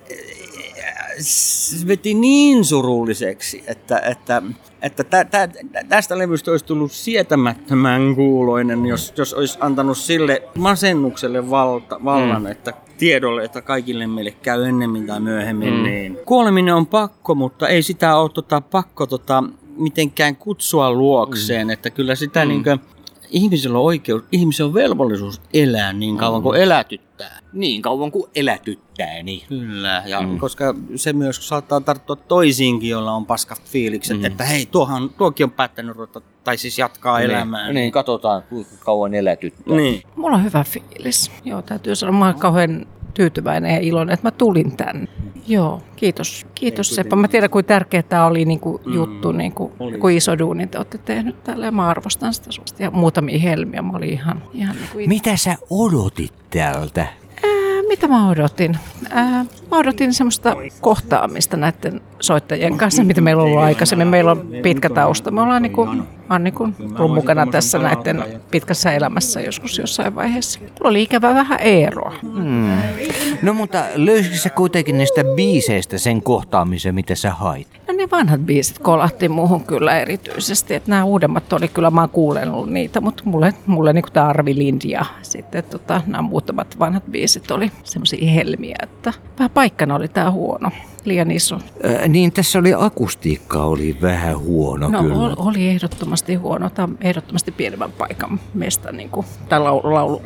se 1.18 1.86
veti 1.86 2.14
niin 2.14 2.64
surulliseksi, 2.64 3.64
että, 3.66 3.98
että, 3.98 4.42
että 4.82 5.04
tä, 5.04 5.24
tä, 5.24 5.48
tästä 5.88 6.18
levystä 6.18 6.50
olisi 6.50 6.64
tullut 6.64 6.92
sietämättömän 6.92 8.14
kuuloinen, 8.14 8.86
jos, 8.86 9.12
jos 9.16 9.34
olisi 9.34 9.58
antanut 9.60 9.98
sille 9.98 10.42
masennukselle 10.58 11.50
valta, 11.50 12.00
vallan, 12.04 12.42
Mm. 12.42 12.46
että 12.46 12.72
tiedolle, 12.98 13.44
että 13.44 13.62
kaikille 13.62 14.06
meille 14.06 14.30
käy 14.30 14.64
ennemmin 14.64 15.06
tai 15.06 15.20
myöhemmin. 15.20 15.74
Mm. 15.74 15.82
Niin. 15.82 16.18
Kuoleminen 16.26 16.74
on 16.74 16.86
pakko, 16.86 17.34
mutta 17.34 17.68
ei 17.68 17.82
sitä 17.82 18.16
ole 18.16 18.30
tota, 18.30 18.60
pakko 18.60 19.06
tota, 19.06 19.44
mitenkään 19.76 20.36
kutsua 20.36 20.92
luokseen, 20.92 21.70
että 21.70 21.90
kyllä 21.90 22.14
sitä 22.14 22.44
Mm. 22.44 22.50
mm. 22.50 22.62
niin 22.64 22.80
ihmisellä 23.32 23.78
on 23.78 23.84
oikeus, 23.84 24.22
ihmisellä 24.32 24.68
on 24.68 24.74
velvollisuus 24.74 25.40
elää 25.54 25.92
niin 25.92 26.16
kauan 26.16 26.42
kuin 26.42 26.60
elätyttää. 26.60 27.38
Niin 27.52 27.82
kauan 27.82 28.12
kuin 28.12 28.24
elätyttää, 28.34 29.22
niin. 29.22 29.42
Kyllä, 29.48 30.02
ja 30.06 30.20
Mm. 30.20 30.28
mm. 30.28 30.38
koska 30.38 30.74
se 30.96 31.12
myös 31.12 31.48
saattaa 31.48 31.80
tarttua 31.80 32.16
toisiinkin, 32.16 32.90
joilla 32.90 33.12
on 33.12 33.26
paskat 33.26 33.62
fiilikset, 33.64 34.16
Mm. 34.16 34.20
mm. 34.20 34.26
että 34.26 34.44
hei, 34.44 34.66
tuohan, 34.66 35.10
tuokin 35.10 35.44
on 35.44 35.50
päättänyt 35.50 35.96
ruveta, 35.96 36.20
tai 36.44 36.56
siis 36.56 36.78
jatkaa 36.78 37.18
Niin, 37.18 37.30
elämää. 37.30 37.72
Niin, 37.72 37.92
katsotaan 37.92 38.42
kuinka 38.42 38.70
kauan 38.80 39.14
elätyttää. 39.14 39.76
Niin. 39.76 40.02
Mulla 40.16 40.36
on 40.36 40.44
hyvä 40.44 40.64
fiilis. 40.64 41.30
Joo, 41.44 41.62
täytyy 41.62 41.96
sanoa, 41.96 42.18
mä 42.18 42.26
oon 42.26 42.34
kauhean 42.38 42.86
tyytyväinen 43.14 43.74
ja 43.74 43.80
iloinen, 43.80 44.14
että 44.14 44.26
mä 44.26 44.30
tulin 44.30 44.76
tänne. 44.76 45.08
Joo, 45.52 45.82
kiitos. 45.96 46.46
Kiitos 46.54 46.94
Seppa. 46.94 47.16
Mä 47.16 47.28
tiedän, 47.28 47.50
kuinka 47.50 47.68
tärkeä 47.68 48.02
tämä 48.02 48.26
oli 48.26 48.44
niinku 48.44 48.80
juttu, 48.86 49.32
niinku, 49.32 49.72
oli. 49.78 49.98
kuin 49.98 50.16
iso 50.16 50.38
duuni 50.38 50.66
te 50.66 50.78
olette 50.78 50.98
tehnyt 50.98 51.44
tällä 51.44 51.64
ja 51.64 51.72
mä 51.72 51.88
arvostan 51.88 52.34
sitä 52.34 52.52
susta. 52.52 52.82
Ja 52.82 52.90
muutamia 52.90 53.38
helmiä, 53.38 53.82
mä 53.82 53.96
olin 53.96 54.10
ihan, 54.10 54.42
ihan 54.52 54.76
niinku 54.76 54.98
itse. 54.98 55.08
Mitä 55.08 55.36
sä 55.36 55.56
odotit 55.70 56.32
tältä? 56.50 57.06
Mitä 57.92 58.08
mä 58.08 58.28
odotin? 58.28 58.76
Ää, 59.10 59.44
mä 59.70 59.78
odotin 59.78 60.14
semmoista 60.14 60.56
kohtaamista 60.80 61.56
näiden 61.56 62.00
soittajien 62.20 62.78
kanssa, 62.78 63.04
mitä 63.04 63.20
meillä 63.20 63.42
on 63.42 63.48
ollut 63.48 63.62
aikaisemmin. 63.62 64.08
Meillä 64.08 64.30
on 64.30 64.48
pitkä 64.62 64.90
tausta. 64.90 65.30
Me 65.30 65.40
ollaan 65.40 65.62
niin 65.62 65.72
kuin, 65.72 65.98
mä 65.98 66.04
oon 66.30 66.44
niin 66.44 66.54
kuin 66.54 66.76
ollut 66.98 67.14
mukana 67.14 67.46
tässä 67.46 67.78
näiden 67.78 68.24
pitkässä 68.50 68.92
elämässä 68.92 69.40
joskus 69.40 69.78
jossain 69.78 70.14
vaiheessa. 70.14 70.60
Mulla 70.60 70.90
oli 70.90 71.02
ikävä 71.02 71.34
vähän 71.34 71.60
eroa. 71.60 72.14
Hmm. 72.22 72.78
No 73.42 73.54
mutta 73.54 73.84
löysitkö 73.94 74.38
sä 74.38 74.50
kuitenkin 74.50 74.98
niistä 74.98 75.24
biiseistä 75.36 75.98
sen 75.98 76.22
kohtaamisen, 76.22 76.94
mitä 76.94 77.14
sä 77.14 77.30
hait? 77.30 77.68
No 77.92 77.96
ne 77.96 78.08
vanhat 78.10 78.40
biisit 78.40 78.78
kolahti 78.78 79.28
muuhun 79.28 79.64
kyllä 79.64 79.98
erityisesti. 79.98 80.74
Että 80.74 80.90
nämä 80.90 81.04
uudemmat 81.04 81.52
oli 81.52 81.68
kyllä, 81.68 81.90
mä 81.90 82.08
oon 82.52 82.72
niitä, 82.74 83.00
mutta 83.00 83.22
mulle, 83.26 83.54
mulle 83.66 83.92
niin 83.92 84.04
tämä 84.12 84.28
Arvi 84.28 84.54
Lind 84.54 84.82
ja 84.84 85.04
sitten 85.22 85.64
tota, 85.64 86.00
nämä 86.06 86.22
muutamat 86.22 86.78
vanhat 86.78 87.04
biisit 87.10 87.50
oli 87.50 87.72
semmoisia 87.84 88.30
helmiä, 88.30 88.76
että 88.82 89.12
vähän 89.38 89.50
paikkana 89.50 89.94
oli 89.94 90.08
tämä 90.08 90.30
huono, 90.30 90.70
liian 91.04 91.30
iso. 91.30 91.58
Ö, 91.84 92.08
niin 92.08 92.32
tässä 92.32 92.58
oli 92.58 92.72
akustiikka 92.78 93.64
oli 93.64 93.96
vähän 94.02 94.38
huono 94.38 94.88
No 94.88 95.02
kyllä. 95.02 95.14
ol- 95.14 95.34
oli 95.36 95.68
ehdottomasti 95.68 96.34
huono. 96.34 96.70
Tämä 96.70 96.84
on 96.84 96.98
ehdottomasti 97.00 97.52
pienemmän 97.52 97.92
paikan 97.92 98.40
meistä, 98.54 98.92
niin 98.92 99.08
kuin, 99.10 99.26
tai 99.48 99.60
laulu, 99.60 99.94
laulu, 99.94 100.20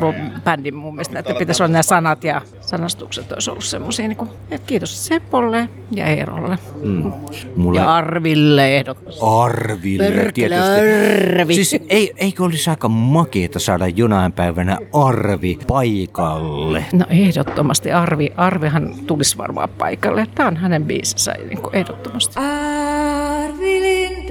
bändin 0.45 0.75
mun 0.75 0.95
mielestä, 0.95 1.19
että 1.19 1.35
pitäisi 1.35 1.63
olla 1.63 1.73
nämä 1.73 1.83
sanat 1.83 2.25
ja 2.25 2.43
sanastukset 2.61 3.33
olisi 3.33 3.51
ollut 3.51 3.65
semmoisia. 3.65 4.09
Niin 4.09 4.17
kuin, 4.17 4.31
että 4.51 4.67
kiitos 4.67 5.07
Seppolle 5.07 5.69
ja 5.91 6.07
Eerolle. 6.07 6.59
Mm. 6.83 7.13
Mulla... 7.57 7.81
Ja 7.81 7.95
Arville 7.95 8.77
ehdottomasti. 8.77 9.21
Arville 9.23 10.05
Perkele 10.11 10.33
tietysti. 10.33 11.41
Arvi. 11.41 11.55
Siis 11.55 11.77
ei, 11.89 12.13
eikö 12.17 12.45
olisi 12.45 12.71
aika 12.71 12.89
makeeta 12.89 13.59
saada 13.59 13.87
jonain 13.89 14.33
päivänä 14.33 14.79
Arvi 14.93 15.59
paikalle? 15.67 16.85
No 16.93 17.05
ehdottomasti 17.11 17.93
Arvi, 17.93 18.33
Arvihan 18.37 18.95
tulisi 19.07 19.39
varmaan 19.39 19.69
paikalle. 19.69 20.27
Tämä 20.35 20.49
on 20.49 20.57
hänen 20.67 20.85
biisinsä 20.85 21.33
niin 21.33 21.63
kuin 21.63 21.77
ehdottomasti. 21.77 22.35
Arvi 22.39 23.81
Lind, 23.81 24.31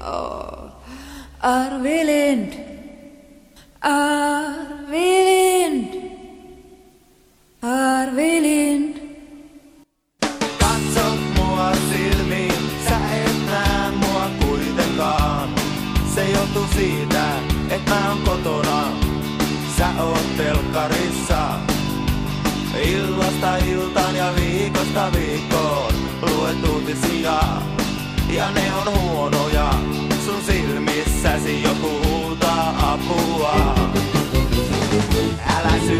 oh, 0.00 0.72
Arvi 1.40 2.06
Lind, 2.06 2.52
Arvi 3.80 4.37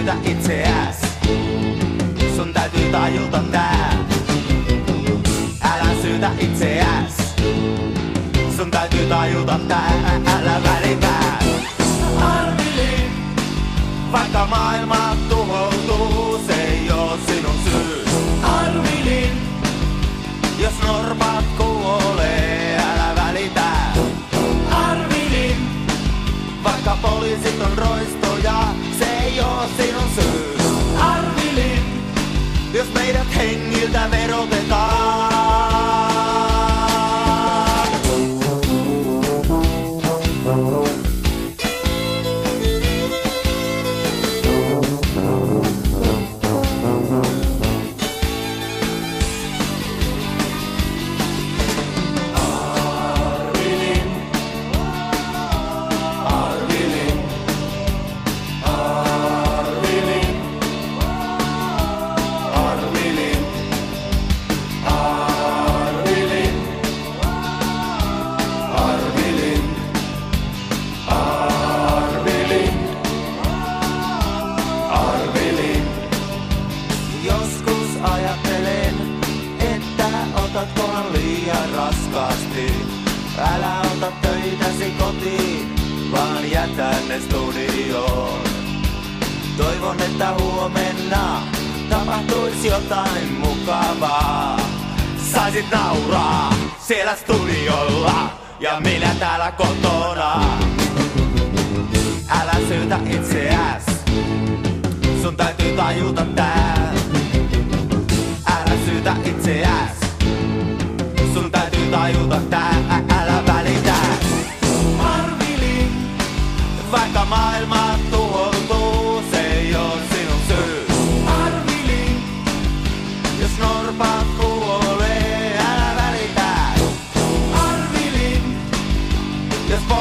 da 0.08 0.14
itzeaz. 0.30 0.96
Zondatu 2.36 2.80
da 2.92 3.08
jultan 3.14 3.52
da. 3.52 3.66
Arazu 5.70 6.12
da 6.20 6.30
itzeaz. 6.40 7.14
Zondatu 8.56 9.08
da 9.10 9.20
jultan 9.32 9.68
da. 9.68 9.80
Alabai 10.34 10.77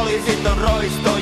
jos 0.08 0.22
poliisit 0.24 0.46
on 0.46 0.58
roistoja, 0.58 1.08
se 1.08 1.17